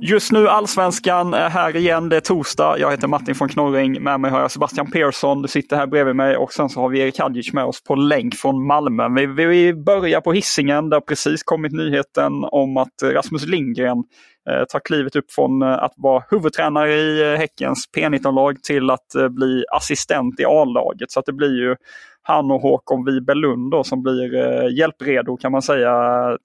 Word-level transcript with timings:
Just 0.00 0.32
nu 0.32 0.48
Allsvenskan 0.48 1.34
är 1.34 1.48
här 1.48 1.76
igen. 1.76 2.08
Det 2.08 2.16
är 2.16 2.20
torsdag. 2.20 2.78
Jag 2.78 2.90
heter 2.90 3.08
Martin 3.08 3.34
von 3.38 3.48
Knorring. 3.48 4.02
Med 4.02 4.20
mig 4.20 4.30
har 4.30 4.40
jag 4.40 4.50
Sebastian 4.50 4.90
Persson. 4.90 5.42
Du 5.42 5.48
sitter 5.48 5.76
här 5.76 5.86
bredvid 5.86 6.16
mig 6.16 6.36
och 6.36 6.52
sen 6.52 6.68
så 6.68 6.80
har 6.80 6.88
vi 6.88 7.00
Erik 7.00 7.18
Hadjic 7.18 7.52
med 7.52 7.64
oss 7.64 7.84
på 7.84 7.94
länk 7.94 8.34
från 8.34 8.66
Malmö. 8.66 9.08
Vi, 9.08 9.26
vi 9.26 9.74
börjar 9.74 10.20
på 10.20 10.32
hissingen. 10.32 10.90
Det 10.90 10.96
har 10.96 11.00
precis 11.00 11.42
kommit 11.42 11.72
nyheten 11.72 12.32
om 12.44 12.76
att 12.76 13.02
Rasmus 13.02 13.46
Lindgren 13.46 14.04
eh, 14.50 14.64
tar 14.68 14.80
klivet 14.80 15.16
upp 15.16 15.32
från 15.32 15.62
eh, 15.62 15.68
att 15.68 15.94
vara 15.96 16.24
huvudtränare 16.30 16.94
i 16.94 17.32
eh, 17.32 17.38
Häckens 17.38 17.84
P19-lag 17.96 18.62
till 18.62 18.90
att 18.90 19.14
eh, 19.14 19.28
bli 19.28 19.64
assistent 19.72 20.40
i 20.40 20.44
A-laget. 20.44 21.10
Så 21.10 21.20
att 21.20 21.26
det 21.26 21.32
blir 21.32 21.60
ju 21.60 21.76
han 22.22 22.50
och 22.50 22.60
Håkon 22.60 23.04
Wibelund 23.04 23.86
som 23.86 24.02
blir 24.02 24.34
eh, 24.34 24.76
hjälpredo 24.78 25.36
kan 25.36 25.52
man 25.52 25.62
säga 25.62 25.92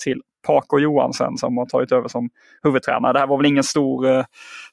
till 0.04 0.22
Paco 0.48 0.80
Johansen 0.80 1.38
som 1.38 1.58
har 1.58 1.66
tagit 1.66 1.92
över 1.92 2.08
som 2.08 2.30
huvudtränare. 2.64 3.14
Det 3.14 3.20
här 3.20 3.28
var 3.28 3.38
väl 3.38 3.46
ingen 3.46 3.64
stor, 3.64 4.08
eh, 4.08 4.24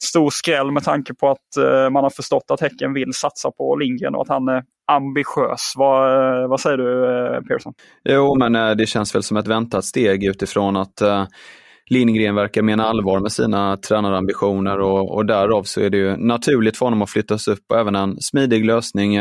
stor 0.02 0.30
skräll 0.30 0.70
med 0.72 0.84
tanke 0.84 1.14
på 1.14 1.30
att 1.30 1.56
eh, 1.58 1.90
man 1.90 2.02
har 2.02 2.10
förstått 2.10 2.44
att 2.50 2.60
Häcken 2.60 2.92
vill 2.92 3.12
satsa 3.14 3.50
på 3.50 3.76
Lindgren 3.76 4.14
och 4.14 4.22
att 4.22 4.28
han 4.28 4.48
är 4.48 4.62
ambitiös. 4.86 5.72
Vad, 5.76 6.42
eh, 6.42 6.48
vad 6.48 6.60
säger 6.60 6.76
du 6.76 7.46
Pearson? 7.48 7.72
Jo, 8.04 8.36
men 8.38 8.76
det 8.76 8.86
känns 8.86 9.14
väl 9.14 9.22
som 9.22 9.36
ett 9.36 9.46
väntat 9.46 9.84
steg 9.84 10.24
utifrån 10.24 10.76
att 10.76 11.02
Lindgren 11.91 12.34
verkar 12.34 12.62
mena 12.62 12.84
allvar 12.84 13.20
med 13.20 13.32
sina 13.32 13.76
tränarambitioner 13.76 14.80
och, 14.80 15.14
och 15.14 15.26
därav 15.26 15.62
så 15.62 15.80
är 15.80 15.91
det 15.91 15.96
ju 15.96 16.16
naturligt 16.16 16.76
för 16.76 16.86
honom 16.86 17.02
att 17.02 17.10
flyttas 17.10 17.48
upp 17.48 17.64
och 17.68 17.78
även 17.78 17.94
en 17.94 18.20
smidig 18.20 18.64
lösning. 18.64 19.16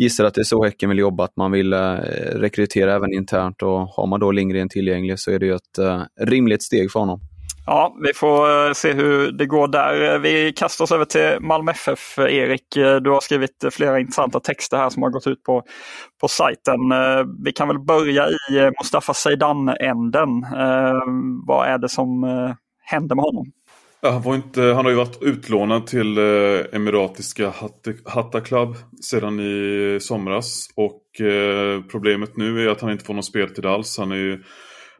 Gissar 0.00 0.24
att 0.24 0.34
det 0.34 0.40
är 0.40 0.44
så 0.44 0.64
Häcken 0.64 0.88
vill 0.88 0.98
jobba, 0.98 1.24
att 1.24 1.36
man 1.36 1.52
vill 1.52 1.72
eh, 1.72 1.94
rekrytera 2.34 2.94
även 2.94 3.12
internt 3.12 3.62
och 3.62 3.80
har 3.80 4.06
man 4.06 4.20
då 4.20 4.30
Lindgren 4.30 4.68
tillgänglig 4.68 5.18
så 5.18 5.30
är 5.30 5.38
det 5.38 5.46
ju 5.46 5.54
ett 5.54 5.78
eh, 5.78 6.02
rimligt 6.20 6.62
steg 6.62 6.92
för 6.92 7.00
honom. 7.00 7.20
Ja, 7.66 7.96
vi 8.06 8.14
får 8.14 8.66
eh, 8.66 8.72
se 8.72 8.92
hur 8.92 9.32
det 9.32 9.46
går 9.46 9.68
där. 9.68 10.18
Vi 10.18 10.52
kastar 10.52 10.84
oss 10.84 10.92
över 10.92 11.04
till 11.04 11.36
Malmö 11.40 11.72
FF. 11.72 12.18
Erik, 12.18 12.62
du 12.74 13.10
har 13.10 13.20
skrivit 13.20 13.64
flera 13.70 14.00
intressanta 14.00 14.40
texter 14.40 14.76
här 14.76 14.90
som 14.90 15.02
har 15.02 15.10
gått 15.10 15.26
ut 15.26 15.42
på, 15.42 15.62
på 16.20 16.28
sajten. 16.28 16.78
Vi 17.44 17.52
kan 17.52 17.68
väl 17.68 17.78
börja 17.78 18.28
i 18.28 18.70
Mustafa 18.80 19.14
Zeidan-änden. 19.14 20.28
Vad 21.46 21.68
är 21.68 21.78
det 21.78 21.88
som 21.88 22.24
händer 22.84 23.16
med 23.16 23.22
honom? 23.24 23.52
Ja, 24.02 24.10
han, 24.10 24.22
var 24.22 24.34
inte, 24.34 24.62
han 24.62 24.84
har 24.84 24.90
ju 24.90 24.96
varit 24.96 25.22
utlånad 25.22 25.86
till 25.86 26.18
eh, 26.18 26.24
Emiratiska 26.72 27.52
Hatta- 28.04 28.40
Club 28.40 28.76
sedan 29.02 29.40
i 29.40 29.98
somras. 30.00 30.68
Och 30.76 31.20
eh, 31.26 31.82
problemet 31.90 32.36
nu 32.36 32.62
är 32.64 32.68
att 32.68 32.80
han 32.80 32.90
inte 32.90 33.04
får 33.04 33.14
någon 33.14 33.22
speltid 33.22 33.66
alls. 33.66 33.98
Han 33.98 34.12
är 34.12 34.16
ju 34.16 34.42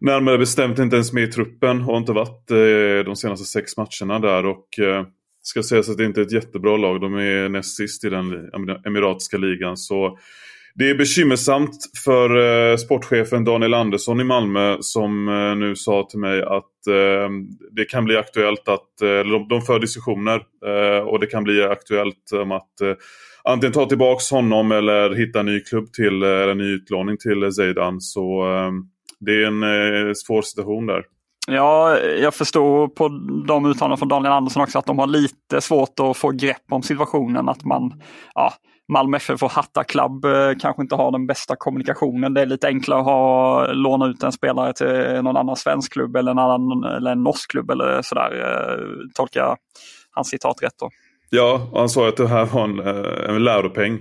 närmare 0.01 0.39
bestämt 0.39 0.79
inte 0.79 0.97
ens 0.97 1.13
med 1.13 1.23
i 1.23 1.27
truppen 1.27 1.79
och 1.79 1.85
har 1.85 1.97
inte 1.97 2.13
varit 2.13 2.51
eh, 2.51 3.05
de 3.05 3.17
senaste 3.17 3.45
sex 3.45 3.73
matcherna 3.77 4.19
där. 4.19 4.47
Och 4.47 4.79
eh, 4.79 5.07
ska 5.43 5.63
sägas 5.63 5.89
att 5.89 5.99
det 5.99 6.05
inte 6.05 6.21
är 6.21 6.25
ett 6.25 6.33
jättebra 6.33 6.77
lag. 6.77 7.01
De 7.01 7.15
är 7.15 7.49
näst 7.49 7.77
sist 7.77 8.05
i 8.05 8.11
den 8.11 8.49
emiratiska 8.87 9.37
ligan. 9.39 9.77
Så 9.77 10.19
det 10.75 10.91
är 10.91 10.95
bekymmersamt 10.95 11.77
för 12.05 12.37
eh, 12.71 12.77
sportchefen 12.77 13.45
Daniel 13.45 13.75
Andersson 13.75 14.21
i 14.21 14.25
Malmö 14.25 14.77
som 14.81 15.29
eh, 15.29 15.57
nu 15.57 15.77
sa 15.77 16.07
till 16.11 16.19
mig 16.19 16.43
att 16.43 16.87
eh, 16.87 17.31
det 17.71 17.85
kan 17.85 18.05
bli 18.05 18.17
aktuellt 18.17 18.69
att, 18.69 19.03
eh, 19.03 19.09
eller 19.09 19.39
de, 19.39 19.49
de 19.49 19.63
för 19.63 19.79
diskussioner 19.79 20.43
eh, 20.67 21.07
och 21.07 21.21
det 21.21 21.27
kan 21.27 21.45
bli 21.45 21.63
aktuellt 21.63 22.33
om 22.33 22.53
att 22.53 22.81
eh, 22.81 22.95
antingen 23.45 23.73
ta 23.73 23.87
tillbaks 23.87 24.31
honom 24.31 24.73
eller 24.73 25.15
hitta 25.15 25.41
en 25.41 25.47
ny 25.47 25.61
klubb 25.61 25.93
till, 25.93 26.23
eh, 26.23 26.29
eller 26.29 26.49
en 26.49 26.59
ny 26.59 26.75
utlåning 26.75 27.17
till 27.19 27.53
Zeidan. 27.53 28.01
Så 28.01 28.43
eh, 28.43 28.71
det 29.21 29.33
är 29.33 29.47
en 29.47 29.63
eh, 29.63 30.13
svår 30.15 30.43
situation 30.43 30.87
där. 30.87 31.03
Ja, 31.47 31.99
jag 31.99 32.35
förstår 32.35 32.89
på 32.89 33.09
de 33.47 33.67
uttalanden 33.67 33.99
från 33.99 34.09
Daniel 34.09 34.33
Andersson 34.33 34.63
också 34.63 34.79
att 34.79 34.87
de 34.87 34.99
har 34.99 35.07
lite 35.07 35.61
svårt 35.61 36.01
att 36.01 36.17
få 36.17 36.31
grepp 36.31 36.63
om 36.71 36.83
situationen. 36.83 37.49
Att 37.49 37.65
man, 37.65 38.03
ja, 38.35 38.53
Malmö 38.93 39.17
FF 39.17 39.43
och 39.43 39.51
Hatta 39.51 39.85
Club 39.85 40.25
eh, 40.25 40.53
kanske 40.61 40.83
inte 40.83 40.95
har 40.95 41.13
den 41.13 41.27
bästa 41.27 41.57
kommunikationen. 41.59 42.35
Det 42.35 42.41
är 42.41 42.47
lite 42.47 42.67
enklare 42.67 43.01
att 43.01 43.07
ha, 43.07 43.67
låna 43.73 44.07
ut 44.07 44.23
en 44.23 44.33
spelare 44.33 44.73
till 44.73 45.23
någon 45.23 45.37
annan 45.37 45.57
svensk 45.57 45.93
klubb 45.93 46.17
eller 46.17 46.31
en, 46.31 46.39
annan, 46.39 46.85
eller 46.85 47.13
en 47.13 47.23
norsk 47.23 47.51
klubb 47.51 47.71
eller 47.71 48.03
sådär. 48.03 48.31
Eh, 48.41 48.85
Tolkar 49.15 49.57
hans 50.11 50.29
citat 50.29 50.63
rätt 50.63 50.79
då. 50.81 50.91
Ja, 51.31 51.71
han 51.75 51.89
sa 51.89 52.09
att 52.09 52.17
det 52.17 52.29
här 52.29 52.45
var 52.45 52.65
en, 52.65 52.79
eh, 52.79 53.35
en 53.35 53.45
läropeng. 53.45 53.99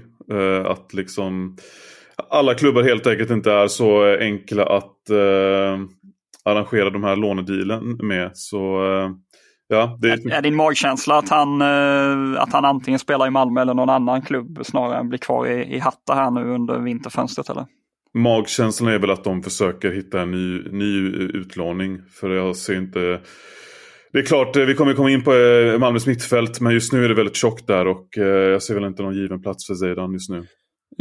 Att 0.66 0.94
liksom 0.94 1.57
alla 2.29 2.53
klubbar 2.53 2.83
helt 2.83 3.07
enkelt 3.07 3.29
inte 3.29 3.51
är 3.51 3.67
så 3.67 4.17
enkla 4.19 4.66
att 4.66 5.09
eh, 5.09 5.79
arrangera 6.45 6.89
de 6.89 7.03
här 7.03 7.16
lånedealen 7.16 7.97
med. 8.07 8.31
Så 8.33 8.85
eh, 8.85 9.09
ja, 9.69 9.97
det 10.02 10.09
Är, 10.09 10.31
är 10.31 10.41
din 10.41 10.56
magkänsla 10.56 11.18
att 11.18 11.30
han, 11.30 11.62
eh, 11.62 12.41
att 12.41 12.53
han 12.53 12.66
antingen 12.66 13.00
spelar 13.00 13.28
i 13.28 13.30
Malmö 13.30 13.62
eller 13.62 13.74
någon 13.74 13.90
annan 13.90 14.22
klubb 14.22 14.59
snarare 14.63 15.00
än 15.00 15.09
blir 15.09 15.19
kvar 15.19 15.47
i, 15.47 15.75
i 15.75 15.80
Hatta 15.80 16.13
här 16.16 16.31
nu 16.31 16.53
under 16.53 16.80
vinterfönstret 16.80 17.50
eller? 17.50 17.66
magkänslan 18.13 18.94
är 18.94 19.00
väl 19.00 19.09
att 19.09 19.24
de 19.24 19.44
försöker 19.44 19.91
hitta 19.91 20.22
en 20.22 20.31
ny, 20.31 20.63
ny 20.72 21.09
utlåning. 21.34 22.02
För 22.12 22.29
jag 22.29 22.56
ser 22.56 22.78
inte... 22.78 23.19
Det 24.13 24.19
är 24.19 24.25
klart, 24.25 24.56
eh, 24.56 24.66
vi 24.66 24.75
kommer 24.75 24.94
komma 24.94 25.12
in 25.12 25.24
på 25.24 25.34
eh, 25.34 25.79
Malmös 25.79 26.08
mittfält, 26.08 26.59
men 26.59 26.74
just 26.74 26.94
nu 26.94 27.06
är 27.06 27.09
det 27.09 27.16
väldigt 27.16 27.35
tjockt 27.35 27.68
där 27.68 27.88
och 27.88 28.08
jag 28.16 28.63
ser 28.63 28.75
väl 28.75 28.84
inte 28.84 29.03
någon 29.03 29.16
given 29.16 29.41
plats 29.41 29.68
för 29.68 29.74
Zeidan 29.74 30.13
just 30.13 30.29
nu. 30.29 30.46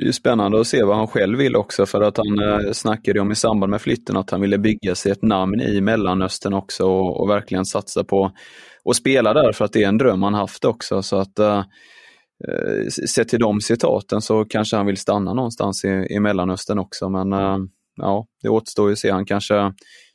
Det 0.00 0.08
är 0.08 0.12
spännande 0.12 0.60
att 0.60 0.66
se 0.66 0.82
vad 0.82 0.96
han 0.96 1.06
själv 1.06 1.38
vill 1.38 1.56
också 1.56 1.86
för 1.86 2.00
att 2.00 2.16
han 2.16 2.38
eh, 2.38 2.72
snackade 2.72 3.20
om 3.20 3.30
i 3.30 3.34
samband 3.34 3.70
med 3.70 3.80
flytten 3.80 4.16
att 4.16 4.30
han 4.30 4.40
ville 4.40 4.58
bygga 4.58 4.94
sig 4.94 5.12
ett 5.12 5.22
namn 5.22 5.60
i 5.60 5.80
Mellanöstern 5.80 6.54
också 6.54 6.84
och, 6.84 7.20
och 7.20 7.30
verkligen 7.30 7.64
satsa 7.64 8.04
på 8.04 8.32
att 8.84 8.96
spela 8.96 9.34
där 9.34 9.52
för 9.52 9.64
att 9.64 9.72
det 9.72 9.82
är 9.82 9.88
en 9.88 9.98
dröm 9.98 10.22
han 10.22 10.34
haft 10.34 10.64
också. 10.64 11.02
Så 11.02 11.16
att 11.16 11.38
eh, 11.38 11.58
eh 12.48 12.88
sett 13.08 13.28
till 13.28 13.38
de 13.38 13.60
citaten 13.60 14.20
så 14.20 14.44
kanske 14.44 14.76
han 14.76 14.86
vill 14.86 14.96
stanna 14.96 15.34
någonstans 15.34 15.84
i, 15.84 16.06
i 16.10 16.20
Mellanöstern 16.20 16.78
också 16.78 17.08
men 17.08 17.32
eh, 17.32 17.58
ja, 17.96 18.26
det 18.42 18.48
återstår 18.48 18.88
ju 18.88 18.92
att 18.92 18.98
se. 18.98 19.10
Han 19.10 19.26
kanske 19.26 19.72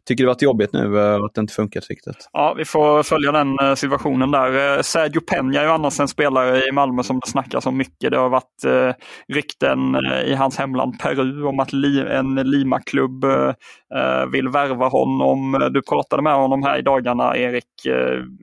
tycker 0.08 0.24
det 0.24 0.28
varit 0.28 0.42
jobbigt 0.42 0.74
nu 0.74 1.00
eh, 1.00 1.16
att 1.16 1.34
det 1.34 1.42
inte 1.42 1.54
funkat 1.54 1.90
riktigt. 1.90 2.30
Ja, 2.34 2.54
vi 2.58 2.66
får 2.66 3.04
följa 3.04 3.32
den 3.32 3.60
eh, 3.60 3.76
situationen 3.76 4.32
där. 4.32 4.76
Eh, 4.78 4.82
Sergio 4.82 5.20
Peña 5.20 5.60
är 5.60 5.64
ju 5.64 5.70
annars 5.70 6.00
en 6.00 6.08
spelare 6.08 6.68
i 6.68 6.72
Malmö 6.72 7.04
som 7.04 7.20
det 7.20 7.28
snackas 7.30 7.66
om 7.66 7.78
mycket. 7.78 8.12
Det 8.12 8.18
har 8.18 8.30
varit 8.30 8.64
eh, 8.66 8.92
rykten 9.36 9.96
i 10.26 10.34
hans 10.34 10.58
hemland 10.58 11.00
Peru 11.00 11.44
om 11.44 11.60
att 11.60 11.74
li 11.74 12.00
en 12.00 12.36
Lima-klubb 12.36 13.24
eh, 13.24 14.26
vill 14.32 14.50
värva 14.50 14.88
honom. 14.88 15.70
Du 15.72 15.82
pratade 15.82 16.22
med 16.22 16.36
honom 16.36 16.64
här 16.64 16.80
i 16.80 16.82
dagarna, 16.82 17.38
Erik. 17.38 17.64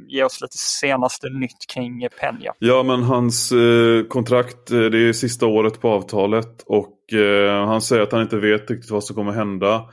Ge 0.08 0.24
oss 0.24 0.40
lite 0.40 0.56
senaste 0.56 1.28
nytt 1.28 1.66
kring 1.74 2.08
Peña. 2.20 2.50
Ja, 2.58 2.82
men 2.82 3.02
hans 3.02 3.52
eh, 3.52 4.02
kontrakt, 4.08 4.66
det 4.66 5.08
är 5.08 5.12
sista 5.12 5.46
året 5.46 5.80
på 5.80 5.88
avtalet 5.88 6.64
och 6.66 6.96
han 7.66 7.80
säger 7.80 8.02
att 8.02 8.12
han 8.12 8.22
inte 8.22 8.36
vet 8.36 8.70
riktigt 8.70 8.90
vad 8.90 9.04
som 9.04 9.16
kommer 9.16 9.32
hända. 9.32 9.84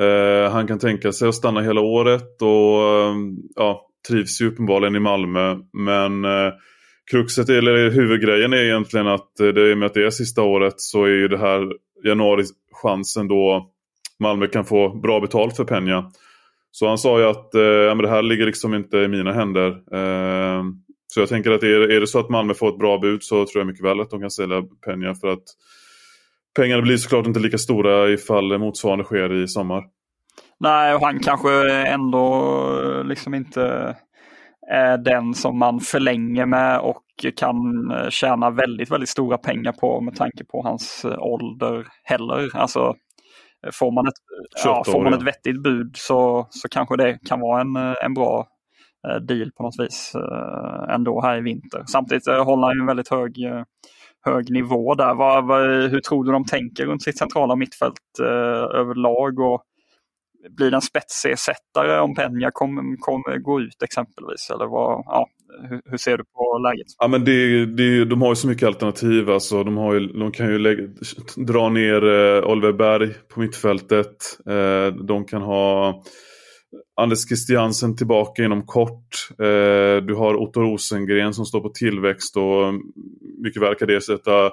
Eh, 0.00 0.50
han 0.50 0.66
kan 0.66 0.78
tänka 0.78 1.12
sig 1.12 1.28
att 1.28 1.34
stanna 1.34 1.60
hela 1.60 1.80
året 1.80 2.42
och 2.42 2.82
eh, 2.82 3.14
ja, 3.54 3.86
trivs 4.08 4.40
ju 4.40 4.48
uppenbarligen 4.48 4.96
i 4.96 5.00
Malmö. 5.00 5.56
Men 5.72 6.24
eh, 6.24 6.52
kruxet, 7.10 7.48
eller 7.48 7.90
huvudgrejen 7.90 8.52
är 8.52 8.64
egentligen 8.64 9.06
att 9.06 9.40
eh, 9.40 9.48
det, 9.48 9.70
i 9.70 9.74
och 9.74 9.78
med 9.78 9.86
att 9.86 9.94
det 9.94 10.06
är 10.06 10.10
sista 10.10 10.42
året 10.42 10.74
så 10.76 11.04
är 11.04 11.10
ju 11.10 11.28
det 11.28 11.38
här 11.38 11.72
januari 12.04 12.44
chansen 12.82 13.28
då 13.28 13.70
Malmö 14.20 14.46
kan 14.46 14.64
få 14.64 14.88
bra 14.88 15.20
betalt 15.20 15.56
för 15.56 15.64
Peña. 15.64 16.12
Så 16.70 16.88
han 16.88 16.98
sa 16.98 17.18
ju 17.18 17.24
att 17.24 17.54
eh, 17.54 17.62
ja, 17.62 17.94
men 17.94 18.04
det 18.04 18.10
här 18.10 18.22
ligger 18.22 18.46
liksom 18.46 18.74
inte 18.74 18.98
i 18.98 19.08
mina 19.08 19.32
händer. 19.32 19.68
Eh, 19.68 20.62
så 21.06 21.20
jag 21.20 21.28
tänker 21.28 21.50
att 21.50 21.62
är, 21.62 21.90
är 21.90 22.00
det 22.00 22.06
så 22.06 22.18
att 22.18 22.30
Malmö 22.30 22.54
får 22.54 22.68
ett 22.68 22.78
bra 22.78 22.98
bud 22.98 23.22
så 23.22 23.46
tror 23.46 23.60
jag 23.60 23.66
mycket 23.66 23.84
väl 23.84 24.00
att 24.00 24.10
de 24.10 24.20
kan 24.20 24.30
sälja 24.30 24.60
Peña 24.86 25.14
för 25.14 25.28
att 25.28 25.44
pengarna 26.56 26.82
blir 26.82 26.96
såklart 26.96 27.26
inte 27.26 27.40
lika 27.40 27.58
stora 27.58 28.08
ifall 28.08 28.58
motsvarande 28.58 29.04
sker 29.04 29.42
i 29.42 29.48
sommar. 29.48 29.82
Nej, 30.60 30.94
och 30.94 31.00
han 31.00 31.18
kanske 31.20 31.72
ändå 31.72 33.02
liksom 33.04 33.34
inte 33.34 33.96
är 34.70 34.98
den 34.98 35.34
som 35.34 35.58
man 35.58 35.80
förlänger 35.80 36.46
med 36.46 36.80
och 36.80 37.02
kan 37.36 37.56
tjäna 38.10 38.50
väldigt, 38.50 38.90
väldigt 38.90 39.08
stora 39.08 39.38
pengar 39.38 39.72
på 39.72 40.00
med 40.00 40.16
tanke 40.16 40.44
på 40.44 40.62
hans 40.62 41.04
ålder 41.18 41.86
heller. 42.04 42.56
Alltså, 42.56 42.94
får 43.72 43.92
man 43.92 44.06
ett, 44.06 44.14
ja, 44.64 44.84
får 44.86 45.02
man 45.02 45.14
ett 45.14 45.22
vettigt 45.22 45.62
bud 45.62 45.96
så, 45.96 46.46
så 46.50 46.68
kanske 46.68 46.96
det 46.96 47.18
kan 47.28 47.40
vara 47.40 47.60
en, 47.60 47.76
en 47.76 48.14
bra 48.14 48.46
eh, 49.08 49.16
deal 49.16 49.50
på 49.56 49.62
något 49.62 49.74
vis 49.78 50.12
eh, 50.14 50.94
ändå 50.94 51.20
här 51.22 51.38
i 51.38 51.40
vinter. 51.40 51.82
Samtidigt 51.86 52.26
eh, 52.26 52.44
håller 52.44 52.66
han 52.66 52.80
en 52.80 52.86
väldigt 52.86 53.10
hög, 53.10 53.32
hög 54.26 54.50
nivå 54.50 54.94
där. 54.94 55.14
Vad, 55.14 55.46
vad, 55.46 55.90
hur 55.90 56.00
tror 56.00 56.24
du 56.24 56.32
de 56.32 56.44
tänker 56.44 56.86
runt 56.86 57.02
sitt 57.02 57.18
centrala 57.18 57.56
mittfält 57.56 58.00
eh, 58.20 58.80
överlag? 58.80 59.40
Och, 59.40 59.62
blir 60.50 60.70
det 60.70 60.76
en 60.76 60.82
spetsersättare 60.82 62.00
om 62.00 62.14
Peña 62.16 62.50
kommer 62.52 62.96
kom, 62.96 63.22
gå 63.42 63.60
ut 63.60 63.82
exempelvis? 63.82 64.50
Eller 64.50 64.66
vad, 64.66 65.02
ja, 65.06 65.26
hur, 65.68 65.80
hur, 65.84 65.98
ser 65.98 66.16
du 66.16 66.24
på 66.24 66.58
läget? 66.58 66.86
Ja, 66.98 67.08
men 67.08 67.24
det, 67.24 67.66
det, 67.66 68.04
de 68.04 68.22
har 68.22 68.28
ju 68.28 68.36
så 68.36 68.48
mycket 68.48 68.66
alternativ. 68.66 69.30
Alltså, 69.30 69.64
de, 69.64 69.76
har 69.76 69.94
ju, 69.94 70.06
de 70.06 70.32
kan 70.32 70.46
ju 70.46 70.58
lägga, 70.58 70.82
dra 71.36 71.68
ner 71.68 72.04
eh, 72.04 72.50
Oliver 72.50 72.72
Berg 72.72 73.14
på 73.34 73.40
mittfältet. 73.40 74.38
Eh, 74.46 74.94
de 74.94 75.24
kan 75.24 75.42
ha 75.42 76.02
Anders 77.00 77.28
Christiansen 77.28 77.96
tillbaka 77.96 78.44
inom 78.44 78.66
kort. 78.66 79.28
Eh, 79.30 80.04
du 80.06 80.14
har 80.14 80.34
Otto 80.34 80.60
Rosengren 80.60 81.34
som 81.34 81.44
står 81.44 81.60
på 81.60 81.68
tillväxt 81.68 82.36
och 82.36 82.74
mycket 83.44 83.62
väl 83.62 83.74
kan 83.74 83.88
det 83.88 84.00
sätta 84.00 84.50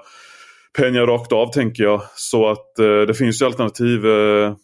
pengar 0.77 1.07
rakt 1.07 1.31
av 1.31 1.47
tänker 1.51 1.83
jag. 1.83 2.01
Så 2.15 2.49
att 2.49 2.79
eh, 2.79 3.01
det 3.07 3.13
finns 3.13 3.41
ju 3.41 3.45
alternativ 3.45 4.05
eh, 4.05 4.55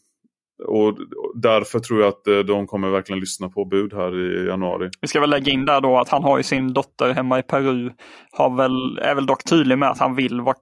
och 0.67 0.97
därför 1.35 1.79
tror 1.79 2.01
jag 2.01 2.07
att 2.07 2.47
de 2.47 2.67
kommer 2.67 2.89
verkligen 2.89 3.19
lyssna 3.19 3.49
på 3.49 3.65
bud 3.65 3.93
här 3.93 4.43
i 4.43 4.47
januari. 4.47 4.89
Vi 5.01 5.07
ska 5.07 5.19
väl 5.19 5.29
lägga 5.29 5.51
in 5.53 5.65
där 5.65 5.81
då 5.81 5.97
att 5.97 6.09
han 6.09 6.23
har 6.23 6.37
ju 6.37 6.43
sin 6.43 6.73
dotter 6.73 7.13
hemma 7.13 7.39
i 7.39 7.43
Peru. 7.43 7.91
Har 8.31 8.57
väl, 8.57 8.97
är 8.97 9.15
väl 9.15 9.25
dock 9.25 9.43
tydlig 9.49 9.77
med 9.77 9.89
att 9.89 9.99
han 9.99 10.15
vill, 10.15 10.41
vara 10.41 10.55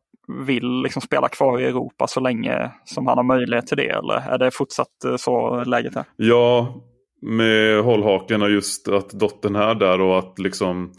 vill 0.47 0.81
liksom 0.83 1.01
spela 1.01 1.29
kvar 1.29 1.59
i 1.59 1.65
Europa 1.65 2.07
så 2.07 2.19
länge 2.19 2.71
som 2.85 3.07
han 3.07 3.17
har 3.17 3.23
möjlighet 3.23 3.67
till 3.67 3.77
det. 3.77 3.89
Eller 3.89 4.15
är 4.15 4.37
det 4.37 4.51
fortsatt 4.51 5.03
eh, 5.05 5.15
så 5.15 5.63
läget 5.63 5.95
här? 5.95 6.05
Ja, 6.15 6.75
med 7.21 7.83
hållhaken 7.83 8.41
och 8.41 8.49
just 8.49 8.87
att 8.87 9.09
dottern 9.09 9.55
är 9.55 9.75
där 9.75 10.01
och 10.01 10.19
att 10.19 10.39
liksom 10.39 10.91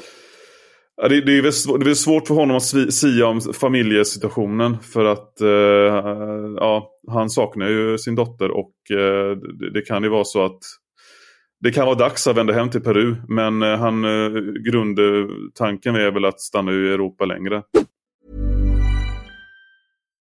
det, 1.03 1.21
det, 1.21 1.39
är 1.39 1.43
väl, 1.43 1.85
det 1.85 1.91
är 1.91 1.95
svårt 1.95 2.27
för 2.27 2.35
honom 2.35 2.57
att 2.57 2.95
sia 2.95 3.27
om 3.27 3.41
familjesituationen 3.41 4.79
för 4.79 5.05
att 5.05 5.41
eh, 5.41 5.49
ja, 6.57 6.91
han 7.09 7.31
saknar 7.31 7.69
ju 7.69 7.99
sin 7.99 8.15
dotter 8.15 8.51
och 8.51 8.73
eh, 8.91 9.37
det, 9.37 9.71
det, 9.75 9.83
kan 9.83 10.03
ju 10.03 10.09
vara 10.09 10.25
så 10.25 10.45
att 10.45 10.59
det 11.61 11.71
kan 11.71 11.87
vara 11.87 11.99
dags 11.99 12.27
att 12.27 12.37
vända 12.37 12.53
hem 12.53 12.71
till 12.71 12.81
Peru 12.81 13.17
men 13.29 13.63
eh, 13.63 13.79
han, 13.79 14.05
eh, 14.05 14.31
grundtanken 14.71 15.95
är 15.95 16.11
väl 16.11 16.25
att 16.25 16.41
stanna 16.41 16.73
i 16.73 16.93
Europa 16.93 17.25
längre. 17.25 17.63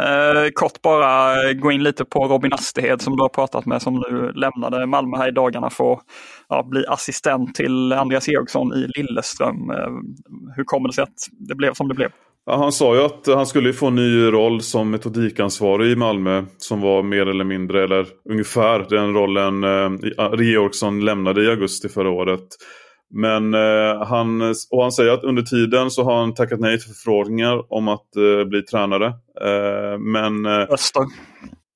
Eh, 0.00 0.50
kort 0.54 0.82
bara 0.82 1.42
eh, 1.48 1.52
gå 1.52 1.72
in 1.72 1.82
lite 1.82 2.04
på 2.04 2.24
Robin 2.24 2.52
Asterhed 2.52 3.02
som 3.02 3.16
du 3.16 3.22
har 3.22 3.28
pratat 3.28 3.66
med 3.66 3.82
som 3.82 3.94
nu 3.94 4.32
lämnade 4.34 4.86
Malmö 4.86 5.16
här 5.16 5.28
i 5.28 5.30
dagarna 5.30 5.70
för 5.70 5.92
att 5.92 6.00
ja, 6.48 6.62
bli 6.62 6.84
assistent 6.86 7.54
till 7.54 7.92
Andreas 7.92 8.28
Eriksson 8.28 8.72
i 8.72 8.88
Lilleström. 8.96 9.70
Eh, 9.70 9.90
hur 10.56 10.64
kommer 10.64 10.88
det 10.88 10.94
sig 10.94 11.02
att 11.02 11.28
det 11.30 11.54
blev 11.54 11.74
som 11.74 11.88
det 11.88 11.94
blev? 11.94 12.10
Ja, 12.46 12.56
han 12.56 12.72
sa 12.72 12.96
ju 12.96 13.02
att 13.02 13.26
han 13.26 13.46
skulle 13.46 13.72
få 13.72 13.86
en 13.86 13.94
ny 13.94 14.32
roll 14.32 14.60
som 14.60 14.90
metodikansvarig 14.90 15.92
i 15.92 15.96
Malmö 15.96 16.44
som 16.58 16.80
var 16.80 17.02
mer 17.02 17.26
eller 17.26 17.44
mindre, 17.44 17.84
eller 17.84 18.06
ungefär 18.30 18.86
den 18.90 19.14
rollen 19.14 19.64
eh, 19.64 20.54
Eriksson 20.54 21.04
lämnade 21.04 21.44
i 21.44 21.50
augusti 21.50 21.88
förra 21.88 22.10
året. 22.10 22.46
Men 23.14 23.54
eh, 23.54 24.06
han, 24.06 24.54
och 24.70 24.82
han 24.82 24.92
säger 24.92 25.12
att 25.12 25.24
under 25.24 25.42
tiden 25.42 25.90
så 25.90 26.04
har 26.04 26.16
han 26.16 26.34
tackat 26.34 26.60
nej 26.60 26.78
till 26.78 26.88
förfrågningar 26.88 27.72
om 27.72 27.88
att 27.88 28.16
eh, 28.16 28.44
bli 28.44 28.62
tränare. 28.62 29.06
Eh, 29.40 29.98
men... 29.98 30.46
Eh, 30.46 30.66
Öster. 30.70 31.02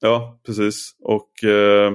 Ja, 0.01 0.41
precis. 0.47 0.93
Och, 1.03 1.45
eh, 1.49 1.93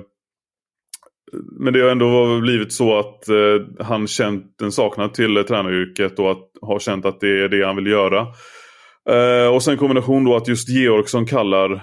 men 1.60 1.74
det 1.74 1.82
har 1.82 1.89
ändå 1.89 2.39
blivit 2.42 2.74
så 2.74 3.00
att 3.00 3.30
eh, 3.30 3.86
han 3.86 4.08
känt 4.08 4.62
en 4.62 4.72
saknad 4.72 5.13
till 5.13 5.44
tränaryrket 5.48 6.20
och 6.20 6.32
att, 6.32 6.50
har 6.62 6.80
känt 6.80 7.06
att 7.06 7.20
det 7.20 7.44
är 7.44 7.50
det 7.50 7.66
han 7.66 7.75
vill 7.75 7.88
göra. 7.88 8.27
och 9.54 9.63
sen 9.63 9.77
kombination 9.77 10.24
då 10.24 10.36
att 10.36 10.48
just 10.48 10.70
Georgsson 10.70 11.25
kallar 11.25 11.82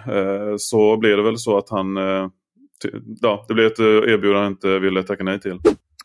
så 0.58 0.96
blev 0.96 1.16
det 1.16 1.22
väl 1.22 1.38
så 1.38 1.58
att 1.58 1.70
han 1.70 1.96
ja, 3.20 3.44
det 3.48 3.54
blev 3.54 3.66
ett 3.66 3.78
erbjudande 3.78 4.38
han 4.38 4.52
inte 4.52 4.78
ville 4.78 5.02
tacka 5.02 5.24
nej 5.24 5.40
till. 5.40 5.58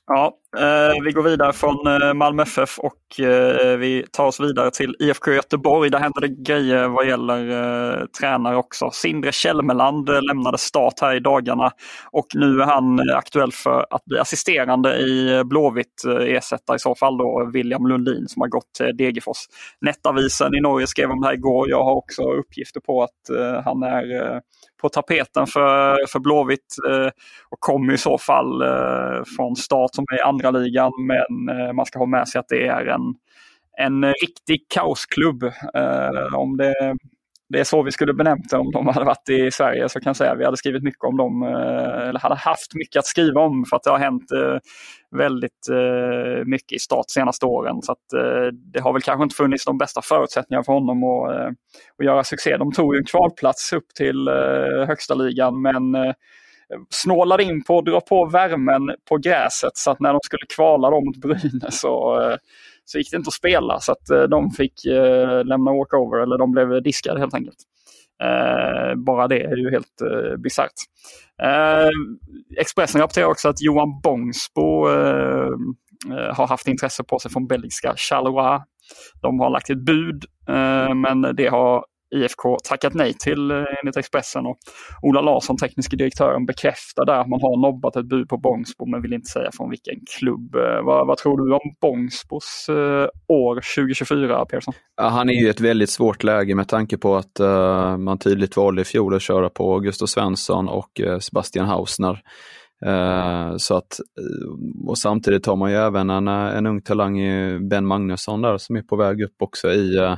Ja, 0.08 0.38
Eh, 0.58 1.04
vi 1.04 1.12
går 1.12 1.24
vidare 1.24 1.54
från 1.54 1.88
eh, 1.88 2.14
Malmö 2.14 2.44
FF 2.44 2.80
och 2.80 3.20
eh, 3.20 3.78
vi 3.78 4.06
tar 4.12 4.26
oss 4.26 4.40
vidare 4.40 4.72
till 4.72 4.96
IFK 5.00 5.32
Göteborg. 5.32 5.90
Där 5.90 6.00
händer 6.00 6.22
det 6.22 6.28
grejer 6.28 6.88
vad 6.88 7.08
gäller 7.08 8.08
tränare 8.20 8.56
också. 8.56 8.90
Sindre 8.94 9.32
Kälmeland 9.32 10.10
lämnade 10.10 10.58
start 10.58 10.94
här 11.02 11.16
i 11.16 11.20
dagarna 11.20 11.72
och 12.12 12.28
nu 12.34 12.62
är 12.62 12.66
han 12.66 13.00
aktuell 13.16 13.52
för 13.52 13.86
att 13.90 14.06
bli 14.06 14.20
assisterande 14.20 14.98
i 14.98 15.44
Blåvitt, 15.46 16.04
ersätta 16.22 16.76
i 16.76 16.80
så 16.80 16.96
fall 16.96 17.18
då 17.18 17.50
William 17.54 17.88
Lundin 17.88 18.28
som 18.28 18.42
har 18.42 18.50
gått 18.50 18.74
till 18.78 18.98
Degerfors. 18.98 19.38
Nettavisen 19.82 20.56
i 20.56 20.62
Norge 20.62 20.88
skrev 20.88 21.12
om 21.12 21.22
det 21.22 21.28
här 21.28 21.34
igår. 21.34 21.70
Jag 21.70 21.84
har 21.84 21.96
också 21.96 22.22
uppgifter 22.24 22.80
på 22.80 23.04
att 23.04 23.64
han 23.66 23.84
är 23.84 24.42
på 24.82 24.90
tapeten 24.90 25.48
för, 25.48 26.08
för 26.08 26.20
Blåvitt 26.20 26.76
och 27.50 27.60
kommer 27.60 27.94
i 27.94 27.98
så 27.98 28.18
fall 28.18 28.64
från 29.38 29.56
start 29.56 29.96
som 29.96 30.06
är 30.12 30.20
i 30.20 30.22
andra 30.48 30.62
ligan 30.62 30.92
men 31.08 31.58
eh, 31.58 31.74
man 31.74 31.86
ska 31.86 32.00
ha 32.00 32.06
med 32.06 32.28
sig 32.28 32.40
att 32.40 32.48
det 32.50 32.68
är 32.68 32.86
en, 32.86 33.16
en 33.78 34.14
riktig 34.14 34.66
kaosklubb. 34.70 35.44
Eh, 35.74 36.36
om 36.36 36.58
det, 36.58 36.96
det 37.50 37.60
är 37.60 37.64
så 37.64 37.84
vi 37.84 37.92
skulle 37.92 38.14
benämnt 38.14 38.50
det 38.50 38.58
om 38.58 38.72
de 38.72 38.88
hade 38.88 39.06
varit 39.06 39.30
i 39.30 39.52
Sverige 39.52 39.90
så 39.90 40.00
kan 40.00 40.10
jag 40.10 40.16
säga 40.16 40.32
att 40.32 40.40
vi 40.40 40.46
hade 40.46 40.58
skrivit 40.58 40.84
mycket 40.84 41.04
om 41.04 41.18
dem, 41.18 41.44
eh, 41.44 42.10
eller 42.10 42.20
hade 42.20 42.36
haft 42.36 42.76
mycket 42.76 43.00
att 43.00 43.06
skriva 43.06 43.42
om 43.42 43.66
för 43.70 43.76
att 43.76 43.84
det 43.84 43.90
har 43.90 44.00
hänt 44.00 44.26
väldigt 45.16 45.70
mycket 46.46 46.72
i 46.72 46.80
start 46.80 47.06
senaste 47.08 47.46
åren. 47.46 47.82
Så 47.82 47.92
att, 47.92 48.06
det 48.54 48.80
har 48.80 48.94
väl 48.94 49.02
kanske 49.02 49.24
inte 49.24 49.36
funnits 49.36 49.66
de 49.66 49.78
bästa 49.78 50.02
förutsättningarna 50.02 50.64
för 50.64 50.74
honom 50.74 51.04
att, 51.04 51.48
att 52.00 52.06
göra 52.06 52.24
succé. 52.24 52.58
De 52.58 52.72
tog 52.72 52.96
ju 52.96 53.00
en 53.00 53.06
kvalplats 53.06 53.74
upp 53.74 53.88
till 53.96 54.30
högsta 54.88 55.14
ligan 55.14 55.62
men 55.62 56.14
snålade 56.89 57.44
in 57.44 57.63
på 57.63 57.77
att 57.77 57.86
dra 57.86 58.01
på 58.01 58.25
värmen 58.25 58.96
på 59.10 59.18
gräset 59.18 59.72
så 59.74 59.92
att 59.92 60.00
när 60.00 60.13
de 60.13 60.20
skulle 60.24 60.46
kvala 60.56 60.89
då 60.89 61.01
mot 61.06 61.18
Brynäs 61.18 61.80
så, 61.80 62.22
eh, 62.22 62.38
så 62.86 62.98
gick 62.98 63.12
det 63.12 63.18
inte 63.18 63.27
att 63.27 63.34
spela 63.34 63.80
så 63.80 63.92
att 63.92 64.10
eh, 64.10 64.22
de 64.24 64.51
fick 64.51 64.86
eh, 64.86 65.46
lämna 65.46 65.72
walkover 65.72 66.20
eller 66.20 66.38
de 66.38 66.51
blev 66.51 66.84
diskade 66.84 67.20
helt 67.20 67.34
enkelt. 67.34 67.58
Eh, 68.24 68.96
bara 68.96 69.27
det 69.27 69.44
är 69.44 69.56
ju 69.56 69.72
helt 69.72 70.01
eh, 70.01 70.38
bisarrt. 70.38 70.74
Eh, 71.44 71.89
Expressen 72.60 73.01
rapporterar 73.01 73.25
också 73.25 73.50
att 73.50 73.62
Johan 73.62 74.01
Bångsbo 74.03 74.89
eh, 74.89 75.50
har 76.34 76.48
haft 76.48 76.68
intresse 76.68 77.03
på 77.03 77.20
sig 77.20 77.32
från 77.32 77.48
belgiska 77.48 77.94
Charleroi. 77.98 78.60
De 79.22 79.39
har 79.39 79.50
lagt 79.50 79.70
ett 79.70 79.86
bud 79.86 80.25
men 80.96 81.36
det 81.36 81.48
har 81.48 81.86
IFK 82.13 82.58
tackat 82.63 82.93
nej 82.93 83.13
till 83.13 83.51
eh, 83.51 83.58
enligt 83.82 83.98
Expressen. 83.98 84.46
Och 84.46 84.58
Ola 85.01 85.22
Larsson, 85.22 85.58
tekniske 85.58 85.96
direktören, 85.96 86.46
bekräftar 86.46 87.05
där 87.05 87.20
att 87.20 87.29
man 87.29 87.41
har 87.41 87.62
nobbat 87.62 87.96
ett 87.96 88.05
bud 88.05 88.29
på 88.29 88.38
Bångsbo 88.38 88.86
men 88.86 89.01
vill 89.01 89.13
inte 89.13 89.29
säga 89.29 89.50
från 89.53 89.70
vilken 89.70 89.96
klubb. 90.20 90.55
Eh, 90.55 90.86
vad, 90.86 91.08
vad 91.08 91.17
tror 91.17 91.38
du 91.38 91.53
om 91.53 91.75
Bångsbos 91.82 92.65
eh, 92.70 93.08
år 93.27 93.55
2024, 93.75 94.46
Persson? 94.46 94.74
Ja, 95.01 95.08
han 95.08 95.29
är 95.29 95.46
i 95.46 95.50
ett 95.50 95.60
väldigt 95.60 95.89
svårt 95.89 96.24
läge 96.24 96.55
med 96.55 96.67
tanke 96.67 96.98
på 96.98 97.15
att 97.15 97.39
uh, 97.39 97.98
man 97.98 98.17
tydligt 98.17 98.58
valde 98.58 98.82
i 98.82 98.86
fjol 98.86 99.15
att 99.15 99.22
köra 99.22 99.50
på 99.50 99.79
Gustav 99.79 100.05
Svensson 100.05 100.70
och 100.70 101.01
uh, 101.03 101.20
Sebastian 101.20 101.65
Hausner. 101.65 102.20
Uh, 102.86 103.58
så 103.58 103.75
att, 103.75 104.00
och 104.88 104.98
samtidigt 104.98 105.46
har 105.46 105.55
man 105.55 105.72
ju 105.72 105.77
även 105.77 106.10
en, 106.10 106.27
en 106.27 106.65
ung 106.65 106.82
talang 106.82 107.20
i 107.20 107.60
Ben 107.60 107.86
Magnusson 107.86 108.41
där 108.41 108.58
som 108.58 108.75
är 108.75 108.82
på 108.82 108.96
väg 108.96 109.22
upp 109.22 109.36
också 109.39 109.72
i 109.72 110.15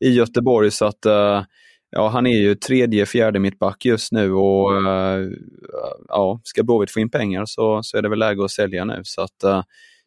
i 0.00 0.10
Göteborg. 0.10 0.70
Så 0.70 0.84
att 0.84 1.06
eh, 1.06 1.42
ja, 1.90 2.08
han 2.08 2.26
är 2.26 2.38
ju 2.38 2.54
tredje, 2.54 3.06
fjärde 3.06 3.38
mittback 3.38 3.84
just 3.84 4.12
nu 4.12 4.32
och 4.32 4.76
eh, 4.86 5.28
ja, 6.08 6.40
ska 6.44 6.62
Blåvitt 6.62 6.90
få 6.90 7.00
in 7.00 7.10
pengar 7.10 7.44
så, 7.46 7.82
så 7.82 7.96
är 7.96 8.02
det 8.02 8.08
väl 8.08 8.18
läge 8.18 8.44
att 8.44 8.50
sälja 8.50 8.84
nu. 8.84 9.00
Så 9.04 9.22
att 9.22 9.42
eh, 9.42 9.62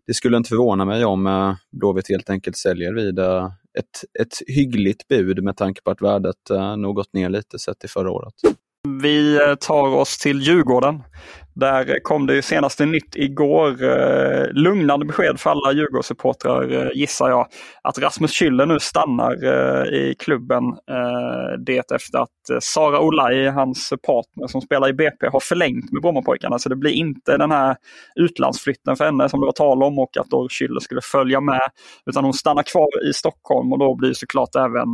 det 0.07 0.13
skulle 0.13 0.38
inte 0.38 0.50
förvåna 0.50 0.86
mig 0.86 1.05
om 1.05 1.55
Blåvitt 1.71 2.10
helt 2.10 2.29
enkelt 2.29 2.57
säljer 2.57 2.93
vid 2.93 3.19
ett, 3.19 4.19
ett 4.19 4.33
hyggligt 4.48 5.07
bud 5.07 5.43
med 5.43 5.57
tanke 5.57 5.81
på 5.81 5.91
att 5.91 6.01
värdet 6.01 6.50
nog 6.77 6.95
gått 6.95 7.13
ner 7.13 7.29
lite 7.29 7.60
sett 7.60 7.79
till 7.79 7.89
förra 7.89 8.12
året. 8.12 8.33
Vi 8.88 9.35
eh, 9.35 9.55
tar 9.55 9.88
oss 9.88 10.17
till 10.17 10.41
Djurgården. 10.41 11.03
Där 11.53 12.00
kom 12.03 12.27
det 12.27 12.41
senaste 12.41 12.85
nytt 12.85 13.15
igår. 13.15 13.83
Eh, 13.83 14.47
lugnande 14.51 15.05
besked 15.05 15.39
för 15.39 15.50
alla 15.50 15.71
Djurgårdssupportrar 15.71 16.71
eh, 16.71 16.89
gissar 16.93 17.29
jag. 17.29 17.47
Att 17.83 17.97
Rasmus 17.97 18.31
Schüller 18.31 18.65
nu 18.65 18.79
stannar 18.79 19.45
i 19.93 20.15
klubben. 20.19 20.63
Det 21.65 21.91
efter 21.91 22.19
att 22.19 22.63
Sara 22.63 23.00
Olaj, 23.00 23.47
hans 23.47 23.93
partner 24.07 24.47
som 24.47 24.61
spelar 24.61 24.89
i 24.89 24.93
BP, 24.93 25.27
har 25.27 25.39
förlängt 25.39 25.91
med 25.91 26.01
Brommapojkarna. 26.01 26.59
Så 26.59 26.69
det 26.69 26.75
blir 26.75 26.91
inte 26.91 27.38
den 27.38 27.51
här 27.51 27.75
utlandsflytten 28.15 28.95
för 28.95 29.05
henne 29.05 29.29
som 29.29 29.39
det 29.39 29.45
var 29.45 29.53
tal 29.53 29.83
om 29.83 30.00
och 30.00 30.17
att 30.17 30.29
då 30.29 30.47
Schüller 30.47 30.79
skulle 30.79 31.01
följa 31.01 31.41
med. 31.41 31.61
Utan 32.05 32.23
hon 32.23 32.33
stannar 32.33 32.63
kvar 32.63 33.09
i 33.09 33.13
Stockholm 33.13 33.73
och 33.73 33.79
då 33.79 33.95
blir 33.95 34.13
såklart 34.13 34.55
även 34.55 34.88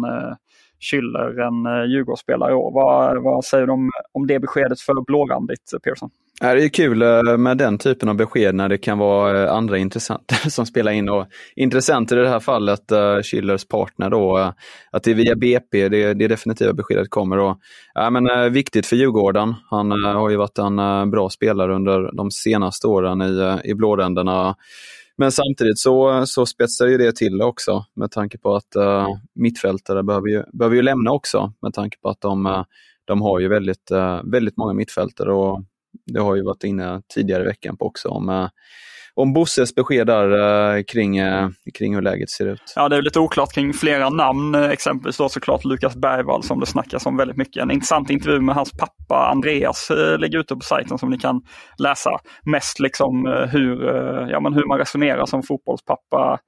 Schüller 0.80 1.40
en 1.40 1.66
eh, 1.66 1.92
Djurgårdsspelare 1.92 2.52
i 2.52 2.54
år. 2.54 2.72
Vad, 2.72 3.24
vad 3.24 3.46
säger 3.46 3.66
du 3.66 3.74
om, 3.74 3.92
om 4.12 4.28
det 4.28 4.40
beskedet 4.40 4.82
för 4.82 5.06
blårandigt, 5.06 5.74
eh, 5.74 5.80
Pearson? 5.80 6.10
Det 6.42 6.48
är 6.48 6.70
kul 6.70 7.02
eh, 7.02 7.38
med 7.38 7.58
den 7.58 7.78
typen 7.78 8.10
av 8.10 8.16
besked 8.16 8.56
när 8.56 8.70
det 8.70 8.78
kan 8.78 8.98
vara 8.98 9.52
andra 9.52 9.78
intressenter 9.78 10.36
som 10.50 10.66
spelar 10.66 10.92
in. 10.92 11.10
Och 11.10 11.28
intressant 11.56 12.12
i 12.12 12.16
det 12.16 12.30
här 12.30 12.40
fallet, 12.40 12.92
Schillers 13.24 13.66
partner, 13.66 14.10
då, 14.10 14.54
att 14.92 15.04
det 15.04 15.12
är 15.12 15.16
via 15.16 15.36
BP, 15.36 15.90
det, 15.90 16.14
det 16.14 16.28
definitiva 16.28 16.74
beskedet 16.74 17.10
kommer. 17.10 17.38
Och, 17.38 17.58
ja, 17.94 18.10
men, 18.10 18.54
viktigt 18.54 18.86
för 18.86 18.96
Djurgården. 18.96 19.56
Han 19.70 19.92
har 19.92 20.30
ju 20.30 20.36
varit 20.36 20.58
en 20.58 21.12
bra 21.12 21.30
spelare 21.30 21.76
under 21.76 22.12
de 22.18 22.32
senaste 22.32 22.88
åren 22.88 23.22
i, 23.22 23.60
i 23.64 23.74
blåränderna. 23.74 24.56
Men 25.18 25.32
samtidigt 25.32 25.80
så, 25.80 26.26
så 26.26 26.46
spetsar 26.46 26.88
ju 26.88 26.98
det 26.98 27.16
till 27.16 27.42
också 27.42 27.86
med 27.94 28.12
tanke 28.12 28.38
på 28.38 28.56
att 28.56 28.76
uh, 28.78 29.08
mittfältare 29.36 30.04
behöver 30.04 30.28
ju, 30.28 30.44
behöver 30.54 30.76
ju 30.76 30.82
lämna 30.82 31.12
också 31.12 31.54
med 31.62 31.74
tanke 31.74 31.98
på 32.02 32.10
att 32.10 32.22
de, 32.22 32.46
uh, 32.46 32.64
de 33.06 33.22
har 33.22 33.40
ju 33.40 33.48
väldigt, 33.48 33.92
uh, 33.92 34.22
väldigt 34.24 34.58
många 34.58 34.74
mittfältare 34.74 35.34
och 35.34 35.64
det 36.06 36.20
har 36.20 36.36
ju 36.36 36.44
varit 36.44 36.64
inne 36.64 37.02
tidigare 37.08 37.44
i 37.44 37.46
veckan 37.46 37.78
på 37.78 37.86
också 37.86 38.10
om 38.10 38.50
om 39.18 39.34
Bosses 39.34 39.76
besked 39.76 40.08
där 40.08 40.76
eh, 40.78 40.84
kring, 40.84 41.18
eh, 41.18 41.50
kring 41.78 41.96
hur 41.96 42.02
läget 42.02 42.30
ser 42.30 42.46
ut. 42.46 42.74
Ja, 42.76 42.90
det 42.90 42.96
är 42.98 43.02
lite 43.02 43.20
oklart 43.20 43.54
kring 43.54 43.74
flera 43.74 44.10
namn, 44.10 44.56
eh, 44.56 44.70
exempelvis 44.70 45.18
då 45.18 45.30
såklart 45.30 45.66
Lukas 45.66 45.96
Bergvall 45.96 46.44
som 46.44 46.60
det 46.60 46.66
snackas 46.66 47.06
om 47.06 47.18
väldigt 47.18 47.38
mycket. 47.38 47.64
En 47.64 47.72
intressant 47.72 48.10
intervju 48.10 48.42
med 48.42 48.56
hans 48.56 48.72
pappa 48.72 49.30
Andreas 49.32 49.92
ligger 50.20 50.40
ute 50.40 50.56
på 50.56 50.62
sajten 50.62 50.98
som 50.98 51.10
ni 51.10 51.18
kan 51.18 51.42
läsa. 51.78 52.10
Mest 52.46 52.80
liksom 52.80 53.26
hur, 53.52 53.84
ja, 54.30 54.40
men 54.40 54.54
hur 54.54 54.68
man 54.68 54.78
resonerar 54.78 55.26
som 55.26 55.44
fotbollspappa 55.44 56.40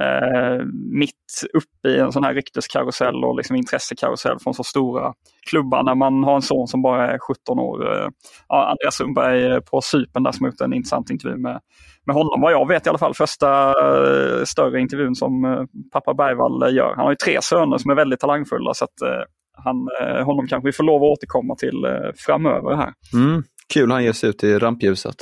eh, 0.00 0.64
mitt 0.92 1.12
uppe 1.54 1.88
i 1.88 1.98
en 1.98 2.12
sån 2.12 2.24
här 2.24 2.34
rykteskarusell 2.34 3.24
och 3.24 3.36
liksom 3.36 3.56
intressekarusell 3.56 4.38
från 4.38 4.54
så 4.54 4.64
stora 4.64 5.12
klubbar 5.50 5.82
när 5.82 5.94
man 5.94 6.24
har 6.24 6.34
en 6.34 6.42
son 6.42 6.66
som 6.66 6.82
bara 6.82 7.12
är 7.12 7.18
17 7.18 7.58
år. 7.58 8.10
Ja, 8.48 8.70
Andreas 8.70 8.96
Sundberg 8.96 9.62
på 9.62 9.80
Sypen 9.80 10.22
där 10.22 10.32
som 10.32 10.44
har 10.44 10.50
gjort 10.50 10.60
en 10.60 10.74
intressant 10.74 11.10
intervju 11.10 11.36
med, 11.36 11.60
med 12.06 12.16
honom 12.16 12.40
vad 12.40 12.52
jag 12.52 12.68
vet 12.68 12.86
i 12.86 12.88
alla 12.88 12.98
fall. 12.98 13.14
Första 13.14 13.68
eh, 13.68 14.44
större 14.44 14.80
intervjun 14.80 15.14
som 15.14 15.44
eh, 15.44 15.60
pappa 15.92 16.14
Bergvall 16.14 16.76
gör. 16.76 16.94
Han 16.96 17.04
har 17.04 17.12
ju 17.12 17.16
tre 17.16 17.42
söner 17.42 17.78
som 17.78 17.90
är 17.90 17.94
väldigt 17.94 18.20
talangfulla 18.20 18.74
så 18.74 18.84
att 18.84 19.00
eh, 19.02 19.22
han, 19.64 19.88
eh, 20.00 20.24
honom 20.24 20.46
kanske 20.46 20.66
vi 20.66 20.72
får 20.72 20.84
lov 20.84 21.02
att 21.02 21.10
återkomma 21.10 21.54
till 21.56 21.84
eh, 21.84 22.12
framöver 22.26 22.76
här. 22.76 22.92
Mm, 23.14 23.42
kul 23.74 23.90
han 23.90 24.04
ger 24.04 24.12
sig 24.12 24.30
ut 24.30 24.44
i 24.44 24.58
rampljuset. 24.58 25.16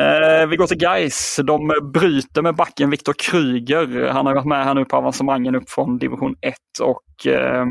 Eh, 0.00 0.46
vi 0.46 0.56
går 0.56 0.66
till 0.66 0.82
Geis. 0.82 1.40
De 1.44 1.72
bryter 1.94 2.42
med 2.42 2.54
backen 2.54 2.90
Viktor 2.90 3.14
Kryger. 3.18 4.08
Han 4.08 4.26
har 4.26 4.34
varit 4.34 4.46
med 4.46 4.64
här 4.64 4.74
nu 4.74 4.84
på 4.84 4.96
avancemangen 4.96 5.54
upp 5.54 5.70
från 5.70 5.98
division 5.98 6.34
1 6.40 6.54
och 6.82 7.26
eh, 7.26 7.66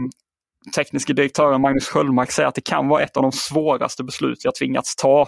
tekniske 0.75 1.13
direktören 1.13 1.61
Magnus 1.61 1.87
Sköldmark 1.87 2.31
säger 2.31 2.49
att 2.49 2.55
det 2.55 2.61
kan 2.65 2.87
vara 2.87 3.01
ett 3.01 3.17
av 3.17 3.23
de 3.23 3.31
svåraste 3.31 4.03
beslut 4.03 4.37
jag 4.43 4.55
tvingats 4.55 4.95
ta. 4.95 5.27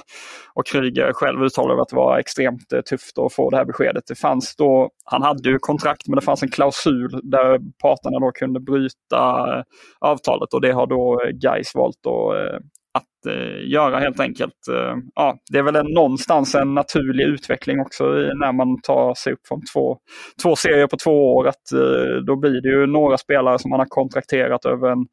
Och 0.53 0.65
Kryger 0.65 1.13
själv 1.13 1.43
uttalade 1.43 1.81
att 1.81 1.89
det 1.89 1.95
var 1.95 2.19
extremt 2.19 2.73
eh, 2.73 2.81
tufft 2.81 3.17
att 3.17 3.33
få 3.33 3.49
det 3.49 3.57
här 3.57 3.65
beskedet. 3.65 4.03
Det 4.07 4.15
fanns 4.15 4.55
då, 4.55 4.89
han 5.05 5.21
hade 5.21 5.49
ju 5.49 5.59
kontrakt 5.59 6.07
men 6.07 6.15
det 6.15 6.21
fanns 6.21 6.43
en 6.43 6.51
klausul 6.51 7.19
där 7.23 7.59
parterna 7.81 8.19
då 8.19 8.31
kunde 8.31 8.59
bryta 8.59 9.57
eh, 9.57 9.63
avtalet 9.99 10.53
och 10.53 10.61
det 10.61 10.71
har 10.71 10.87
då 10.87 11.21
eh, 11.21 11.29
Geis 11.41 11.75
valt 11.75 12.05
att 12.05 12.61
att 12.93 13.31
eh, 13.33 13.71
göra 13.71 13.99
helt 13.99 14.19
enkelt. 14.19 14.67
Eh, 14.71 14.95
ja, 15.15 15.37
det 15.51 15.57
är 15.57 15.63
väl 15.63 15.75
en, 15.75 15.85
någonstans 15.85 16.55
en 16.55 16.73
naturlig 16.73 17.25
utveckling 17.25 17.79
också 17.79 18.03
när 18.13 18.51
man 18.51 18.81
tar 18.81 19.13
sig 19.13 19.33
upp 19.33 19.47
från 19.47 19.61
två, 19.73 19.97
två 20.43 20.55
serier 20.55 20.87
på 20.87 20.97
två 20.97 21.35
år. 21.35 21.47
Att, 21.47 21.71
eh, 21.73 22.23
då 22.27 22.35
blir 22.35 22.61
det 22.61 22.69
ju 22.69 22.85
några 22.85 23.17
spelare 23.17 23.59
som 23.59 23.69
man 23.69 23.79
har 23.79 23.87
kontrakterat 23.89 24.65
över 24.65 24.89
en, 24.89 25.05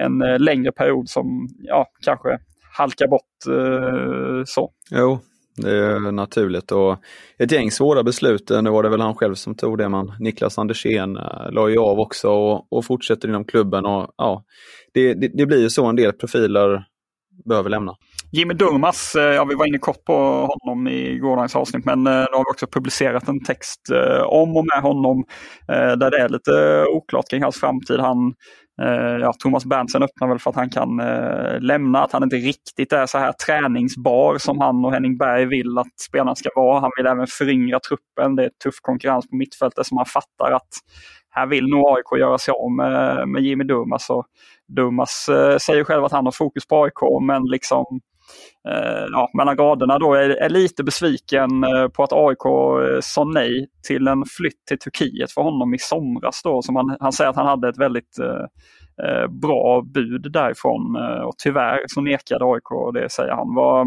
en 0.00 0.22
eh, 0.22 0.38
längre 0.38 0.72
period 0.72 1.08
som 1.08 1.48
ja, 1.58 1.86
kanske 2.04 2.38
halkar 2.76 3.08
bort 3.08 3.46
eh, 3.48 4.44
så. 4.44 4.70
Jo, 4.90 5.18
det 5.56 5.70
är 5.70 6.12
naturligt 6.12 6.72
och 6.72 6.96
ett 7.38 7.52
gäng 7.52 7.70
svåra 7.70 8.02
beslut. 8.02 8.50
Eh, 8.50 8.62
nu 8.62 8.70
var 8.70 8.82
det 8.82 8.88
väl 8.88 9.00
han 9.00 9.14
själv 9.14 9.34
som 9.34 9.54
tog 9.54 9.78
det, 9.78 9.88
man 9.88 10.12
Niklas 10.20 10.58
Andersén 10.58 11.16
eh, 11.16 11.50
la 11.50 11.68
ju 11.68 11.78
av 11.78 11.98
också 11.98 12.28
och, 12.28 12.72
och 12.72 12.84
fortsätter 12.84 13.28
inom 13.28 13.44
klubben. 13.44 13.86
Och, 13.86 14.14
ja, 14.16 14.44
det, 14.94 15.14
det, 15.14 15.30
det 15.34 15.46
blir 15.46 15.62
ju 15.62 15.70
så 15.70 15.86
en 15.86 15.96
del 15.96 16.12
profiler 16.12 16.84
behöver 17.44 17.70
lämna. 17.70 17.94
Jimmy 18.32 18.54
Durmas, 18.54 19.14
eh, 19.14 19.22
ja, 19.22 19.44
vi 19.44 19.54
var 19.54 19.66
inne 19.66 19.78
kort 19.78 20.04
på 20.04 20.14
honom 20.46 20.88
i 20.88 21.18
gårdagens 21.18 21.56
avsnitt 21.56 21.84
men 21.84 22.06
eh, 22.06 22.12
nu 22.12 22.36
har 22.36 22.44
vi 22.44 22.50
också 22.50 22.66
publicerat 22.66 23.28
en 23.28 23.44
text 23.44 23.90
eh, 23.90 24.22
om 24.22 24.56
och 24.56 24.64
med 24.74 24.82
honom 24.82 25.24
där 25.68 26.10
det 26.10 26.18
är 26.18 26.28
lite 26.28 26.84
oklart 26.88 27.30
kring 27.30 27.42
hans 27.42 27.60
framtid. 27.60 28.00
Han, 28.00 28.34
ja, 29.20 29.32
Thomas 29.38 29.64
Berntsen 29.64 30.02
öppnar 30.02 30.28
väl 30.28 30.38
för 30.38 30.50
att 30.50 30.56
han 30.56 30.70
kan 30.70 30.96
lämna, 31.60 32.04
att 32.04 32.12
han 32.12 32.22
inte 32.22 32.36
riktigt 32.36 32.92
är 32.92 33.06
så 33.06 33.18
här 33.18 33.32
träningsbar 33.32 34.38
som 34.38 34.60
han 34.60 34.84
och 34.84 34.92
Henning 34.92 35.16
Berg 35.16 35.46
vill 35.46 35.78
att 35.78 36.00
spelarna 36.08 36.34
ska 36.34 36.48
vara. 36.56 36.80
Han 36.80 36.90
vill 36.96 37.06
även 37.06 37.26
föryngra 37.26 37.80
truppen. 37.80 38.36
Det 38.36 38.44
är 38.44 38.50
tuff 38.64 38.74
konkurrens 38.82 39.28
på 39.30 39.36
mittfältet 39.36 39.86
som 39.86 39.96
han 39.96 40.06
fattar 40.06 40.52
att 40.52 40.68
här 41.30 41.46
vill 41.46 41.66
nog 41.66 41.86
AIK 41.88 42.20
göra 42.20 42.38
sig 42.38 42.52
av 42.52 42.72
med, 42.72 43.28
med 43.28 43.42
Jimmy 43.42 43.64
Durmas. 43.64 44.10
Och 44.10 44.26
Dumas 44.68 45.28
eh, 45.28 45.56
säger 45.58 45.84
själv 45.84 46.04
att 46.04 46.12
han 46.12 46.24
har 46.24 46.32
fokus 46.32 46.66
på 46.66 46.84
AIK 46.84 47.22
men 47.26 47.42
liksom 47.44 48.00
eh, 48.68 49.06
ja, 49.12 49.30
mellan 49.34 49.56
raderna 49.56 49.98
då 49.98 50.14
är, 50.14 50.28
är 50.30 50.48
lite 50.48 50.84
besviken 50.84 51.64
eh, 51.64 51.88
på 51.88 52.02
att 52.02 52.12
AIK 52.12 52.44
eh, 52.44 53.00
sa 53.00 53.24
nej 53.24 53.66
till 53.86 54.08
en 54.08 54.24
flytt 54.36 54.66
till 54.68 54.78
Turkiet 54.78 55.32
för 55.32 55.42
honom 55.42 55.74
i 55.74 55.78
somras. 55.78 56.42
Då, 56.42 56.62
som 56.62 56.76
han, 56.76 56.96
han 57.00 57.12
säger 57.12 57.30
att 57.30 57.36
han 57.36 57.46
hade 57.46 57.68
ett 57.68 57.78
väldigt 57.78 58.18
eh, 58.18 58.46
eh 59.06 59.28
bra 59.28 59.82
bud 59.94 60.32
därifrån 60.32 60.96
eh, 60.96 61.22
och 61.22 61.34
tyvärr 61.38 61.84
så 61.86 62.00
nekade 62.00 62.44
AIK 62.44 62.94
det 62.94 63.12
säger 63.12 63.32
han. 63.32 63.54
Var, 63.54 63.80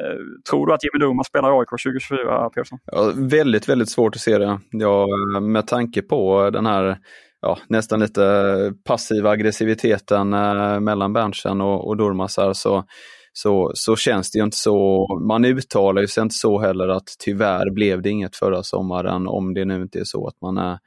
eh, 0.00 0.18
tror 0.50 0.66
du 0.66 0.74
att 0.74 0.84
Jimmy 0.84 1.04
Durmaz 1.04 1.26
spelar 1.26 1.48
i 1.48 1.58
AIK 1.58 1.68
2024, 1.68 2.50
Persson? 2.50 2.78
Ja, 2.84 3.12
väldigt, 3.16 3.68
väldigt 3.68 3.90
svårt 3.90 4.16
att 4.16 4.20
se 4.20 4.38
det. 4.38 4.60
Ja, 4.70 5.06
med 5.40 5.66
tanke 5.66 6.02
på 6.02 6.50
den 6.50 6.66
här 6.66 6.98
ja, 7.40 7.58
nästan 7.68 8.00
lite 8.00 8.74
passiva 8.84 9.30
aggressiviteten 9.30 10.32
eh, 10.32 10.80
mellan 10.80 11.12
Berntsen 11.12 11.60
och, 11.60 11.88
och 11.88 11.96
Durmaz 11.96 12.38
så, 12.54 12.84
så, 13.32 13.72
så 13.74 13.96
känns 13.96 14.30
det 14.30 14.38
ju 14.38 14.44
inte 14.44 14.56
så. 14.56 15.06
Man 15.28 15.44
uttalar 15.44 16.02
ju 16.02 16.08
sig 16.08 16.22
inte 16.22 16.34
så 16.34 16.58
heller 16.58 16.88
att 16.88 17.16
tyvärr 17.18 17.70
blev 17.70 18.02
det 18.02 18.10
inget 18.10 18.36
förra 18.36 18.62
sommaren 18.62 19.28
om 19.28 19.54
det 19.54 19.64
nu 19.64 19.82
inte 19.82 19.98
är 19.98 20.04
så 20.04 20.26
att 20.26 20.40
man 20.40 20.58
är 20.58 20.78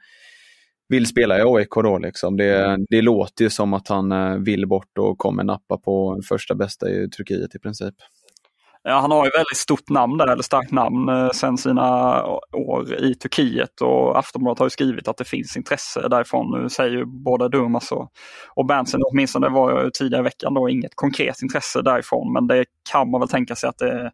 vill 0.88 1.06
spela 1.06 1.38
i 1.38 1.42
AIK 1.42 1.74
då. 1.74 1.98
Liksom. 1.98 2.36
Det, 2.36 2.78
det 2.88 3.02
låter 3.02 3.44
ju 3.44 3.50
som 3.50 3.74
att 3.74 3.88
han 3.88 4.12
eh, 4.12 4.36
vill 4.36 4.68
bort 4.68 4.98
och 4.98 5.18
kommer 5.18 5.44
nappa 5.44 5.78
på 5.78 6.20
första 6.28 6.54
bästa 6.54 6.90
i 6.90 7.08
Turkiet 7.10 7.54
i 7.54 7.58
princip. 7.58 7.94
Ja, 8.86 9.00
han 9.00 9.10
har 9.10 9.24
ju 9.24 9.30
väldigt 9.30 9.56
stort 9.56 9.88
namn 9.88 10.18
där, 10.18 10.26
eller 10.26 10.42
starkt 10.42 10.72
namn, 10.72 11.08
eh, 11.08 11.30
sen 11.30 11.58
sina 11.58 12.22
år 12.52 12.94
i 12.94 13.14
Turkiet 13.14 13.80
och 13.80 14.18
Aftonbladet 14.18 14.58
har 14.58 14.66
ju 14.66 14.70
skrivit 14.70 15.08
att 15.08 15.16
det 15.16 15.24
finns 15.24 15.56
intresse 15.56 16.08
därifrån. 16.08 16.62
Nu 16.62 16.68
säger 16.68 16.90
ju 16.90 17.04
både 17.04 17.48
Durmas 17.48 17.92
och, 17.92 18.10
och 18.54 18.66
Berntsen, 18.66 19.00
åtminstone 19.04 19.46
det 19.46 19.52
var 19.52 19.84
ju 19.84 19.90
tidigare 19.90 20.22
i 20.22 20.24
veckan 20.24 20.54
då, 20.54 20.68
inget 20.68 20.94
konkret 20.94 21.42
intresse 21.42 21.82
därifrån. 21.82 22.32
Men 22.32 22.46
det 22.46 22.64
kan 22.90 23.10
man 23.10 23.20
väl 23.20 23.28
tänka 23.28 23.56
sig 23.56 23.68
att 23.68 23.78
det 23.78 24.10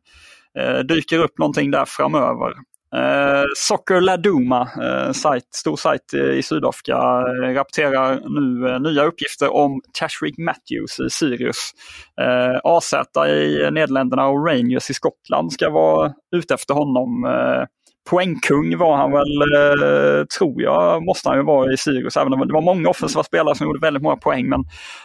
eh, 0.59 0.79
dyker 0.79 1.19
upp 1.19 1.39
någonting 1.39 1.71
där 1.71 1.85
framöver. 1.85 2.53
Eh, 2.97 3.45
Soccer 3.57 4.01
Laduma, 4.01 4.61
eh, 4.83 5.13
sajt, 5.13 5.45
stor 5.55 5.77
sajt 5.77 6.15
i 6.15 6.43
Sydafrika, 6.43 6.97
eh, 6.97 7.55
rapporterar 7.55 8.21
nu 8.29 8.69
eh, 8.69 8.81
nya 8.81 9.05
uppgifter 9.05 9.55
om 9.55 9.81
Tashreeq 9.93 10.39
Matthews 10.39 11.01
i 11.01 11.11
Sirius. 11.11 11.73
Eh, 12.21 12.61
AZ 12.65 12.95
i 13.29 13.71
Nederländerna 13.71 14.27
och 14.27 14.47
Rangers 14.47 14.91
i 14.91 14.95
Skottland 14.95 15.53
ska 15.53 15.71
vara 15.71 16.13
ute 16.37 16.55
efter 16.55 16.75
honom. 16.75 17.25
Eh, 17.25 17.65
poängkung 18.11 18.79
var 18.79 18.97
han 18.97 19.13
väl, 19.13 19.43
eh, 19.43 20.25
tror 20.39 20.63
jag, 20.63 21.05
måste 21.05 21.29
han 21.29 21.39
ju 21.39 21.45
vara 21.45 21.73
i 21.73 21.77
Sirius. 21.77 22.17
Även 22.17 22.33
om 22.33 22.49
det 22.49 22.55
var 22.55 22.63
många 22.63 22.89
offensiva 22.89 23.23
spelare 23.23 23.55
som 23.55 23.67
gjorde 23.67 23.87
väldigt 23.87 24.03
många 24.03 24.17
poäng. 24.17 24.49
Men 24.49 24.65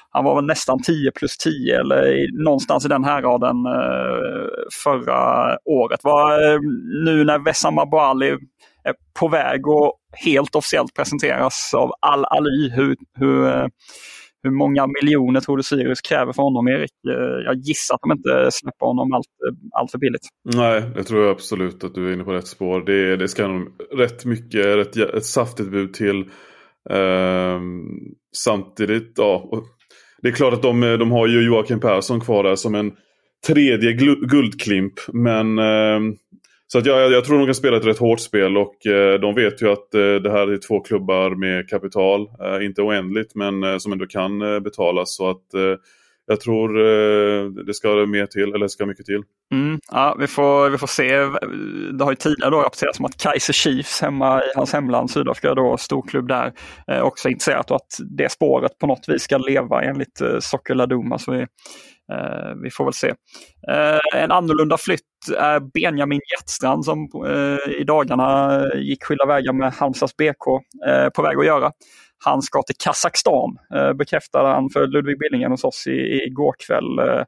han 0.10 0.24
var 0.24 0.36
väl 0.36 0.46
nästan 0.46 0.82
10 0.82 1.12
plus 1.12 1.38
10 1.38 1.80
eller 1.80 2.08
i, 2.08 2.28
någonstans 2.44 2.86
i 2.86 2.88
den 2.88 3.04
här 3.04 3.22
raden 3.22 3.66
eh, 3.66 4.50
förra 4.84 5.58
året. 5.66 6.00
Var, 6.04 6.54
eh, 6.54 6.60
nu 7.06 7.24
när 7.24 7.46
Wessam 7.46 7.78
Abouali 7.78 8.30
är 8.84 8.94
på 9.20 9.28
väg 9.28 9.68
och 9.68 9.94
helt 10.26 10.56
officiellt 10.56 10.94
presenteras 10.94 11.74
av 11.74 11.92
Al-Ali 12.00 12.72
hur, 12.76 12.96
hur 13.20 13.48
eh, 13.48 13.68
hur 14.46 14.52
många 14.52 14.88
miljoner 14.88 15.42
tror 15.42 15.58
du 15.58 15.64
Sirius 15.64 16.02
kräver 16.02 16.34
för 16.34 16.44
honom, 16.44 16.68
Erik? 16.68 16.92
Eh, 17.08 17.46
jag 17.46 17.56
gissar 17.56 17.96
att 17.96 18.02
de 18.02 18.12
inte 18.12 18.52
släpper 18.52 18.86
honom 18.86 19.14
allt, 19.14 19.28
eh, 19.48 19.80
allt 19.80 19.92
för 19.92 19.98
billigt. 19.98 20.28
Nej, 20.56 20.84
det 20.96 21.04
tror 21.04 21.22
jag 21.24 21.32
absolut 21.32 21.84
att 21.84 21.96
du 21.96 22.10
är 22.10 22.14
inne 22.14 22.24
på 22.24 22.34
rätt 22.34 22.48
spår. 22.48 22.86
Det, 22.86 23.18
det 23.18 23.28
ska 23.28 23.48
nog 23.48 23.68
rätt 23.98 24.26
mycket, 24.26 24.66
rätt, 24.66 24.98
ett 24.98 25.26
saftigt 25.26 25.72
bud 25.72 25.94
till. 25.94 26.26
Ehm, 26.90 27.86
samtidigt, 28.36 29.14
ja. 29.16 29.64
Det 30.22 30.28
är 30.28 30.34
klart 30.34 30.54
att 30.54 30.62
de, 30.62 30.82
de 30.82 31.12
har 31.12 31.28
ju 31.28 31.46
Joakim 31.46 31.80
Persson 31.80 32.22
kvar 32.22 32.44
där 32.44 32.56
som 32.56 32.76
en 32.76 32.92
tredje 33.48 33.94
guldklimp. 34.28 34.94
Men 35.14 35.60
ehm, 35.60 36.16
så 36.76 36.80
att 36.80 36.86
jag, 36.86 37.12
jag 37.12 37.26
tror 37.26 37.38
de 37.38 37.46
kan 37.46 37.56
spela 37.56 37.78
ett 37.78 37.86
rätt 37.86 37.98
hårt 37.98 38.20
spel 38.20 38.58
och 38.58 38.88
eh, 38.88 39.20
de 39.20 39.36
vet 39.36 39.62
ju 39.62 39.72
att 39.72 39.94
eh, 39.94 40.16
det 40.16 40.32
här 40.32 40.54
är 40.54 40.58
två 40.58 40.80
klubbar 40.80 41.30
med 41.30 41.70
kapital. 41.70 42.22
Eh, 42.22 42.66
inte 42.66 42.82
oändligt 42.82 43.36
men 43.36 43.64
eh, 43.64 43.78
som 43.78 43.92
ändå 43.92 44.06
kan 44.06 44.42
eh, 44.42 44.60
betalas. 44.60 45.16
Så 45.16 45.30
att 45.30 45.54
eh, 45.54 45.62
jag 46.28 46.40
tror 46.42 46.80
eh, 46.80 47.46
det 47.46 47.74
ska 47.74 48.06
mer 48.06 48.26
till, 48.26 48.54
eller 48.54 48.68
ska 48.68 48.86
mycket 48.86 49.06
till. 49.06 49.24
Mm, 49.52 49.80
ja, 49.92 50.16
vi, 50.20 50.28
får, 50.28 50.70
vi 50.70 50.78
får 50.78 50.88
se. 50.88 51.18
Det 51.98 52.04
har 52.04 52.12
ju 52.12 52.16
tidigare 52.16 52.52
då 52.52 52.62
rapporterats 52.62 53.00
om 53.00 53.06
att 53.06 53.18
Kaiser 53.18 53.54
Chiefs 53.54 54.02
hemma 54.02 54.44
i 54.44 54.48
hans 54.56 54.74
hemland 54.74 55.12
Sydafrika, 55.12 55.54
då 55.54 55.78
storklubb 55.78 56.28
där, 56.28 56.54
eh, 56.92 57.02
också 57.02 57.28
är 57.28 57.32
intresserat 57.32 57.72
och 57.72 57.76
att 57.76 57.98
det 58.18 58.32
spåret 58.32 58.80
på 58.80 58.88
något 58.88 59.10
vis 59.10 59.22
ska 59.22 59.38
leva 59.38 59.84
enligt 59.84 60.22
eh, 60.22 60.40
Soccer 60.40 60.76
Laduma. 60.76 61.20
Så 61.20 61.32
vi, 61.32 61.46
Eh, 62.12 62.56
vi 62.64 62.72
får 62.72 62.84
väl 62.84 62.94
se. 62.94 63.10
Eh, 63.68 64.24
en 64.24 64.32
annorlunda 64.32 64.78
flytt 64.78 65.02
är 65.38 65.60
Benjamin 65.60 66.22
Hjertstrand 66.32 66.86
som 66.86 67.10
eh, 67.28 67.74
i 67.82 67.84
dagarna 67.84 68.62
gick 68.76 69.04
skilda 69.04 69.26
vägar 69.26 69.54
med 69.54 69.74
Halmstads 69.74 70.18
BK 70.18 70.48
eh, 70.88 71.10
på 71.10 71.22
väg 71.22 71.38
att 71.38 71.46
göra. 71.46 71.72
Han 72.24 72.42
ska 72.42 72.62
till 72.64 72.76
Kazakstan, 72.84 73.58
eh, 73.76 73.94
bekräftade 73.94 74.48
han 74.48 74.70
för 74.70 74.88
Ludvig 74.88 75.20
Billingen 75.20 75.52
hos 75.52 75.64
oss 75.64 75.88
igår 75.88 76.56
kväll. 76.68 77.00
Eh, 77.00 77.24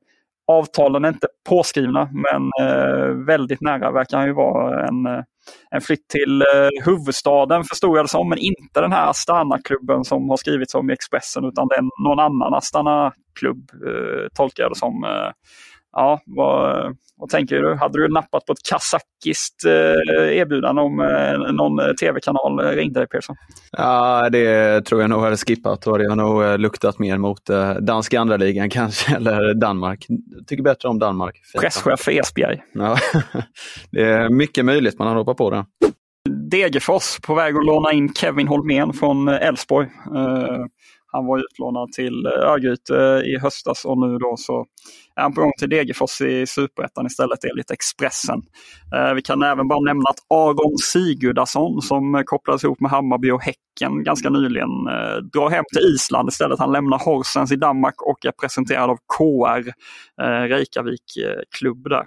avtalen 0.48 1.06
är 1.06 1.10
inte 1.10 1.27
påskrivna 1.50 2.10
men 2.13 2.67
eh, 2.67 3.08
väldigt 3.25 3.61
nära 3.61 3.92
verkar 3.92 4.18
han 4.18 4.27
ju 4.27 4.33
vara 4.33 4.88
en 4.88 5.24
en 5.72 5.81
flytt 5.81 6.07
till 6.07 6.42
eh, 6.42 6.85
huvudstaden 6.85 7.64
förstod 7.64 7.98
jag 7.98 8.05
det 8.05 8.09
som, 8.09 8.29
men 8.29 8.38
inte 8.38 8.81
den 8.81 8.92
här 8.92 9.09
Astana-klubben 9.09 10.03
som 10.03 10.29
har 10.29 10.38
skrivits 10.38 10.75
om 10.75 10.90
i 10.90 10.94
Expressen 10.94 11.46
utan 11.46 11.68
den 11.68 11.90
någon 12.03 12.20
annan 12.20 12.53
Astana-klubb 12.53 13.70
eh, 13.88 14.27
tolkar 14.33 14.64
jag 14.64 14.72
det 14.72 14.79
som. 14.79 15.03
Eh, 15.98 16.03
ja, 16.03 16.22
vad, 16.25 16.96
vad 17.18 17.29
tänker 17.29 17.55
du? 17.55 17.75
Hade 17.75 18.01
du 18.01 18.14
nappat 18.14 18.46
på 18.46 18.53
ett 18.53 18.64
kazakiskt 18.70 19.66
eh, 19.66 20.38
erbjudande 20.38 20.81
om 20.81 21.00
eh, 21.00 21.53
någon 21.53 21.96
tv-kanal 21.96 22.60
ringde 22.60 23.00
dig 23.00 23.07
Persson? 23.07 23.36
Ja, 23.72 24.29
det 24.29 24.81
tror 24.86 25.01
jag 25.01 25.10
nog 25.10 25.22
hade 25.22 25.38
skippat 25.38 25.88
och 25.88 25.98
det 26.00 26.10
har 26.10 26.16
nog 26.16 26.44
eh, 26.44 26.57
luktat 26.57 27.00
mer 27.00 27.18
mot 27.18 27.50
eh, 27.50 27.74
danska 27.74 28.20
andra 28.20 28.38
ligan 28.38 28.70
kanske, 28.79 29.16
eller 29.16 29.53
Danmark. 29.53 30.05
Jag 30.10 30.48
tycker 30.48 30.64
bättre 30.64 30.90
om 30.90 31.00
Danmark. 31.00 31.36
Presschef 31.62 32.00
för 32.00 32.12
Esbjerg. 32.12 32.62
Ja, 32.74 32.98
det 33.92 34.03
är 34.03 34.29
mycket 34.29 34.66
möjligt 34.66 35.00
man 35.00 35.07
har 35.07 35.16
hoppat 35.16 35.38
på 35.38 35.50
det. 35.50 35.66
Degerfors 36.51 37.20
på 37.22 37.33
väg 37.33 37.55
att 37.55 37.66
låna 37.66 37.92
in 37.92 38.14
Kevin 38.14 38.48
Holmén 38.48 38.94
från 38.94 39.27
Elfsborg. 39.27 39.88
Han 41.12 41.25
var 41.25 41.38
utlånad 41.40 41.92
till 41.92 42.25
eh, 42.25 42.31
Örgryte 42.31 42.96
eh, 42.96 43.33
i 43.33 43.38
höstas 43.42 43.86
och 43.86 43.98
nu 43.98 44.18
då 44.18 44.36
så 44.38 44.66
är 45.18 45.22
han 45.22 45.34
på 45.34 45.42
gång 45.42 45.51
till 45.60 45.70
Degerfors 45.70 46.22
i 46.22 46.46
Superettan 46.48 47.06
istället 47.06 47.44
enligt 47.44 47.72
Expressen. 47.72 48.42
Eh, 48.96 49.14
vi 49.14 49.22
kan 49.22 49.44
även 49.44 49.68
bara 49.68 49.80
nämna 49.80 50.10
att 50.10 50.20
Aron 50.30 50.77
Sigurdason 50.77 51.82
som 51.82 52.24
kopplades 52.25 52.64
ihop 52.64 52.80
med 52.80 52.92
Hammarby 52.92 53.32
och 53.32 53.44
Häcken 53.44 54.03
ganska 54.03 54.30
nyligen 54.30 54.70
eh, 54.88 55.18
drar 55.34 55.50
hem 55.50 55.64
till 55.74 55.96
Island 55.96 56.30
istället. 56.30 56.60
Han 56.60 56.72
lämnar 56.72 57.00
Horsens 57.00 57.51
i 57.51 57.56
Danmark 57.56 58.01
och 58.01 58.25
är 58.25 58.32
presenterad 58.32 58.90
av 58.90 58.98
KR 59.18 59.68
eh, 60.22 60.42
Reykjavik 60.42 61.18
eh, 61.18 61.42
klubb 61.60 61.90
där. 61.90 62.03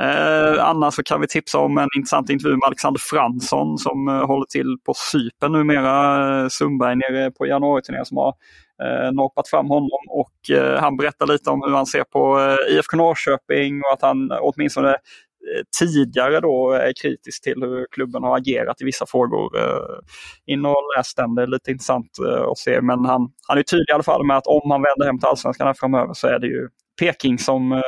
Eh, 0.00 0.64
annars 0.64 0.94
så 0.94 1.02
kan 1.02 1.20
vi 1.20 1.26
tipsa 1.26 1.58
om 1.58 1.78
en 1.78 1.88
intressant 1.96 2.30
intervju 2.30 2.56
med 2.56 2.66
Alexander 2.66 3.00
Fransson 3.10 3.78
som 3.78 4.08
eh, 4.08 4.26
håller 4.26 4.46
till 4.46 4.76
på 4.86 4.94
Cypern 5.12 5.52
numera. 5.52 6.42
Eh, 6.42 6.48
Sundberg 6.48 6.96
nere 6.96 7.30
på 7.30 7.46
januariturnén 7.46 8.04
som 8.04 8.16
har 8.16 8.34
eh, 8.82 9.12
norpat 9.12 9.48
fram 9.48 9.68
honom 9.68 10.00
och 10.08 10.50
eh, 10.56 10.80
han 10.80 10.96
berättar 10.96 11.26
lite 11.26 11.50
om 11.50 11.62
hur 11.62 11.74
han 11.74 11.86
ser 11.86 12.04
på 12.04 12.40
eh, 12.40 12.76
IFK 12.76 12.96
Norrköping 12.96 13.80
och 13.80 13.92
att 13.92 14.02
han 14.02 14.32
åtminstone 14.40 14.90
eh, 14.90 15.62
tidigare 15.80 16.40
då 16.40 16.72
är 16.72 16.92
kritisk 17.02 17.42
till 17.42 17.62
hur 17.62 17.86
klubben 17.90 18.22
har 18.22 18.36
agerat 18.36 18.80
i 18.80 18.84
vissa 18.84 19.06
frågor. 19.06 19.58
Eh, 19.58 19.98
in 20.46 20.66
och 20.66 20.76
läs 20.96 21.14
den, 21.14 21.34
det 21.34 21.42
är 21.42 21.46
lite 21.46 21.70
intressant 21.70 22.10
eh, 22.28 22.42
att 22.42 22.58
se. 22.58 22.80
Men 22.80 23.04
han, 23.04 23.28
han 23.48 23.58
är 23.58 23.62
tydlig 23.62 23.90
i 23.90 23.94
alla 23.94 24.02
fall 24.02 24.26
med 24.26 24.36
att 24.36 24.46
om 24.46 24.70
han 24.70 24.82
vänder 24.82 25.06
hem 25.06 25.18
till 25.18 25.28
allsvenskan 25.28 25.74
framöver 25.74 26.14
så 26.14 26.26
är 26.26 26.38
det 26.38 26.46
ju 26.46 26.68
Peking 26.96 27.38
som 27.38 27.82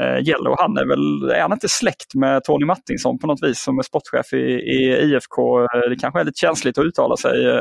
äh, 0.00 0.20
gäller. 0.22 0.50
Och 0.50 0.58
han 0.58 0.76
är 0.76 0.86
väl, 0.86 1.30
är 1.30 1.40
han 1.40 1.52
inte 1.52 1.68
släkt 1.68 2.14
med 2.14 2.44
Tony 2.44 2.66
Martinsson 2.66 3.18
på 3.18 3.26
något 3.26 3.42
vis 3.42 3.62
som 3.62 3.78
är 3.78 3.82
sportchef 3.82 4.32
i, 4.32 4.36
i 4.36 5.00
IFK? 5.02 5.60
Det 5.60 5.96
kanske 6.00 6.20
är 6.20 6.24
lite 6.24 6.38
känsligt 6.38 6.78
att 6.78 6.84
uttala 6.84 7.16
sig. 7.16 7.46
Äh, 7.46 7.52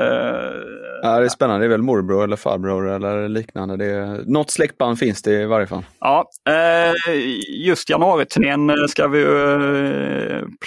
ja, 1.01 1.19
det 1.19 1.25
är 1.25 1.29
spännande. 1.29 1.65
Det 1.65 1.67
är 1.67 1.69
väl 1.69 1.81
morbror 1.81 2.23
eller 2.23 2.35
farbror 2.35 2.89
eller 2.89 3.29
liknande. 3.29 3.77
Det 3.77 3.85
är, 3.85 4.31
något 4.31 4.51
släktband 4.51 4.99
finns 4.99 5.21
det 5.21 5.41
i 5.41 5.45
varje 5.45 5.67
fall. 5.67 5.85
Ja, 5.99 6.29
äh, 6.49 7.13
just 7.65 7.89
januariturnén 7.89 8.87
ska 8.87 9.07
vi 9.07 9.23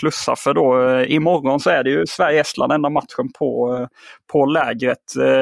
plussa 0.00 0.36
för 0.36 0.54
då. 0.54 1.00
Imorgon 1.04 1.60
så 1.60 1.70
är 1.70 1.84
det 1.84 1.90
ju 1.90 2.06
Sverige-Estland 2.06 2.72
enda 2.72 2.90
matchen 2.90 3.32
på, 3.38 3.78
på 4.32 4.46
lägret. 4.46 4.98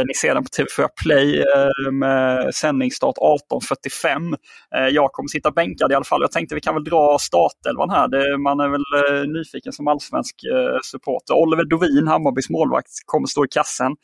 Ni 0.06 0.14
ser 0.14 0.34
den 0.34 0.44
på 0.44 0.48
TV4 0.48 0.88
Play 1.02 1.44
med 1.92 2.54
sändningsstart 2.54 3.16
18.45. 3.16 4.36
Eh, 4.76 4.88
jag 4.88 5.12
kommer 5.12 5.28
sitta 5.28 5.50
bänkad 5.50 5.92
i 5.92 5.94
alla 5.94 6.04
fall. 6.04 6.20
Jag 6.20 6.32
tänkte 6.32 6.54
vi 6.54 6.60
kan 6.60 6.74
väl 6.74 6.84
dra 6.84 7.18
startelvan 7.20 7.90
här. 7.90 8.38
man 8.38 8.60
är 8.60 8.68
väl 8.68 8.84
eh, 9.20 9.28
nyfiken 9.28 9.72
som 9.72 9.88
allsvensk 9.88 10.34
eh, 10.44 10.78
supporter. 10.82 11.34
Oliver 11.34 11.64
Dovin, 11.64 12.08
Hammarbys 12.08 12.50
målvakt, 12.50 12.90
kommer 13.06 13.26
stå 13.26 13.44
i 13.44 13.48
kassen. 13.48 13.96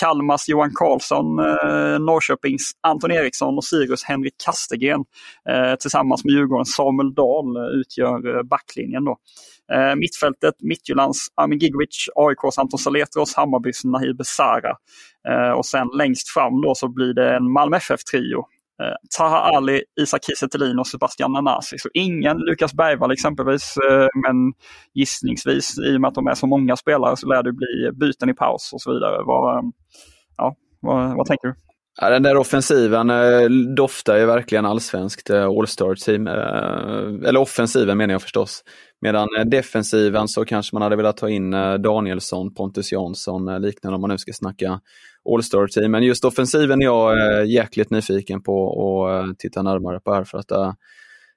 Kalmars 0.00 0.48
Johan 0.48 0.70
Karlsson, 0.74 1.36
Norrköpings 2.04 2.72
Anton 2.80 3.10
Eriksson 3.10 3.56
och 3.56 3.64
Sirius 3.64 4.04
Henrik 4.04 4.34
Kastegren 4.44 5.04
tillsammans 5.80 6.24
med 6.24 6.32
Djurgårdens 6.32 6.74
Samuel 6.74 7.14
Dahl 7.14 7.56
utgör 7.80 8.42
backlinjen. 8.42 9.04
Då. 9.04 9.16
mittfältet, 9.96 10.54
Midtjyllands 10.60 11.18
Amin 11.34 11.58
Gigovic, 11.58 12.08
AIKs 12.14 12.58
Anton 12.58 12.78
Saletros, 12.78 13.34
Hammarbys 13.34 13.84
Nahir 13.84 14.14
Besara. 14.14 14.76
och 15.56 15.66
sen 15.66 15.88
längst 15.98 16.28
fram 16.28 16.60
då 16.60 16.74
så 16.74 16.88
blir 16.88 17.14
det 17.14 17.36
en 17.36 17.52
Malmö 17.52 17.76
FF-trio 17.76 18.44
Eh, 18.82 18.94
Taha 19.18 19.38
Ali, 19.38 19.82
Isak 20.00 20.24
Kiese 20.24 20.48
och 20.78 20.86
Sebastian 20.86 21.32
Nanasi. 21.32 21.78
Så 21.78 21.88
ingen 21.94 22.38
Lukas 22.38 22.74
Bergvall 22.74 23.12
exempelvis, 23.12 23.76
eh, 23.90 24.06
men 24.24 24.52
gissningsvis 24.94 25.78
i 25.78 25.96
och 25.96 26.00
med 26.00 26.08
att 26.08 26.14
de 26.14 26.26
är 26.26 26.34
så 26.34 26.46
många 26.46 26.76
spelare 26.76 27.16
så 27.16 27.26
lär 27.28 27.42
det 27.42 27.52
bli 27.52 27.90
byten 27.92 28.30
i 28.30 28.34
paus 28.34 28.70
och 28.72 28.80
så 28.80 28.92
vidare. 28.92 29.22
Vad, 29.24 29.56
eh, 29.56 29.62
ja, 30.36 30.54
vad, 30.80 31.16
vad 31.16 31.26
tänker 31.26 31.48
du? 31.48 31.54
Ja, 32.00 32.10
den 32.10 32.22
där 32.22 32.36
offensiven 32.36 33.10
eh, 33.10 33.48
doftar 33.76 34.16
ju 34.16 34.26
verkligen 34.26 34.66
allsvenskt 34.66 35.30
eh, 35.30 35.44
All-star-team. 35.44 36.26
Eh, 36.26 37.28
eller 37.28 37.36
offensiven 37.36 37.98
menar 37.98 38.14
jag 38.14 38.22
förstås. 38.22 38.64
Medan 39.00 39.28
eh, 39.38 39.44
defensiven 39.44 40.28
så 40.28 40.44
kanske 40.44 40.76
man 40.76 40.82
hade 40.82 40.96
velat 40.96 41.16
ta 41.16 41.28
in 41.28 41.54
eh, 41.54 41.74
Danielsson, 41.74 42.54
Pontus 42.54 42.92
Jansson, 42.92 43.62
liknande 43.62 43.94
om 43.94 44.00
man 44.00 44.10
nu 44.10 44.18
ska 44.18 44.32
snacka 44.32 44.80
All-star-team. 45.30 45.90
Men 45.90 46.02
just 46.02 46.24
offensiven 46.24 46.82
är 46.82 46.86
jag 46.86 47.18
eh, 47.18 47.50
jäkligt 47.50 47.90
nyfiken 47.90 48.42
på 48.42 48.72
att 48.72 49.28
eh, 49.28 49.34
titta 49.38 49.62
närmare 49.62 50.00
på 50.00 50.14
här 50.14 50.24
för 50.24 50.38
att 50.38 50.50
eh, 50.50 50.72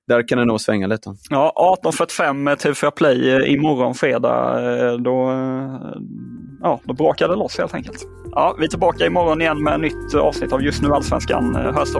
där 0.08 0.28
kan 0.28 0.38
det 0.38 0.46
nog 0.46 0.62
svänga 0.62 0.88
lite. 0.88 1.16
Ja, 1.30 1.80
18.45 1.84 2.56
TV4 2.56 2.92
Play 2.92 3.54
imorgon 3.54 3.94
fredag. 3.94 4.98
Då, 4.98 5.32
ja, 6.62 6.82
då 6.84 6.94
brakar 6.94 7.28
det 7.28 7.36
loss 7.36 7.58
helt 7.58 7.74
enkelt. 7.74 7.98
Ja, 8.32 8.56
vi 8.60 8.66
är 8.66 8.70
tillbaka 8.70 9.06
imorgon 9.06 9.42
igen 9.42 9.64
med 9.64 9.74
ett 9.74 9.82
nytt 9.82 10.16
avsnitt 10.16 10.54
av 10.54 10.62
Just 10.62 10.82
nu 10.82 10.90
Allsvenskan. 10.94 11.56
Hörs 11.56 11.94
då. 11.94 12.00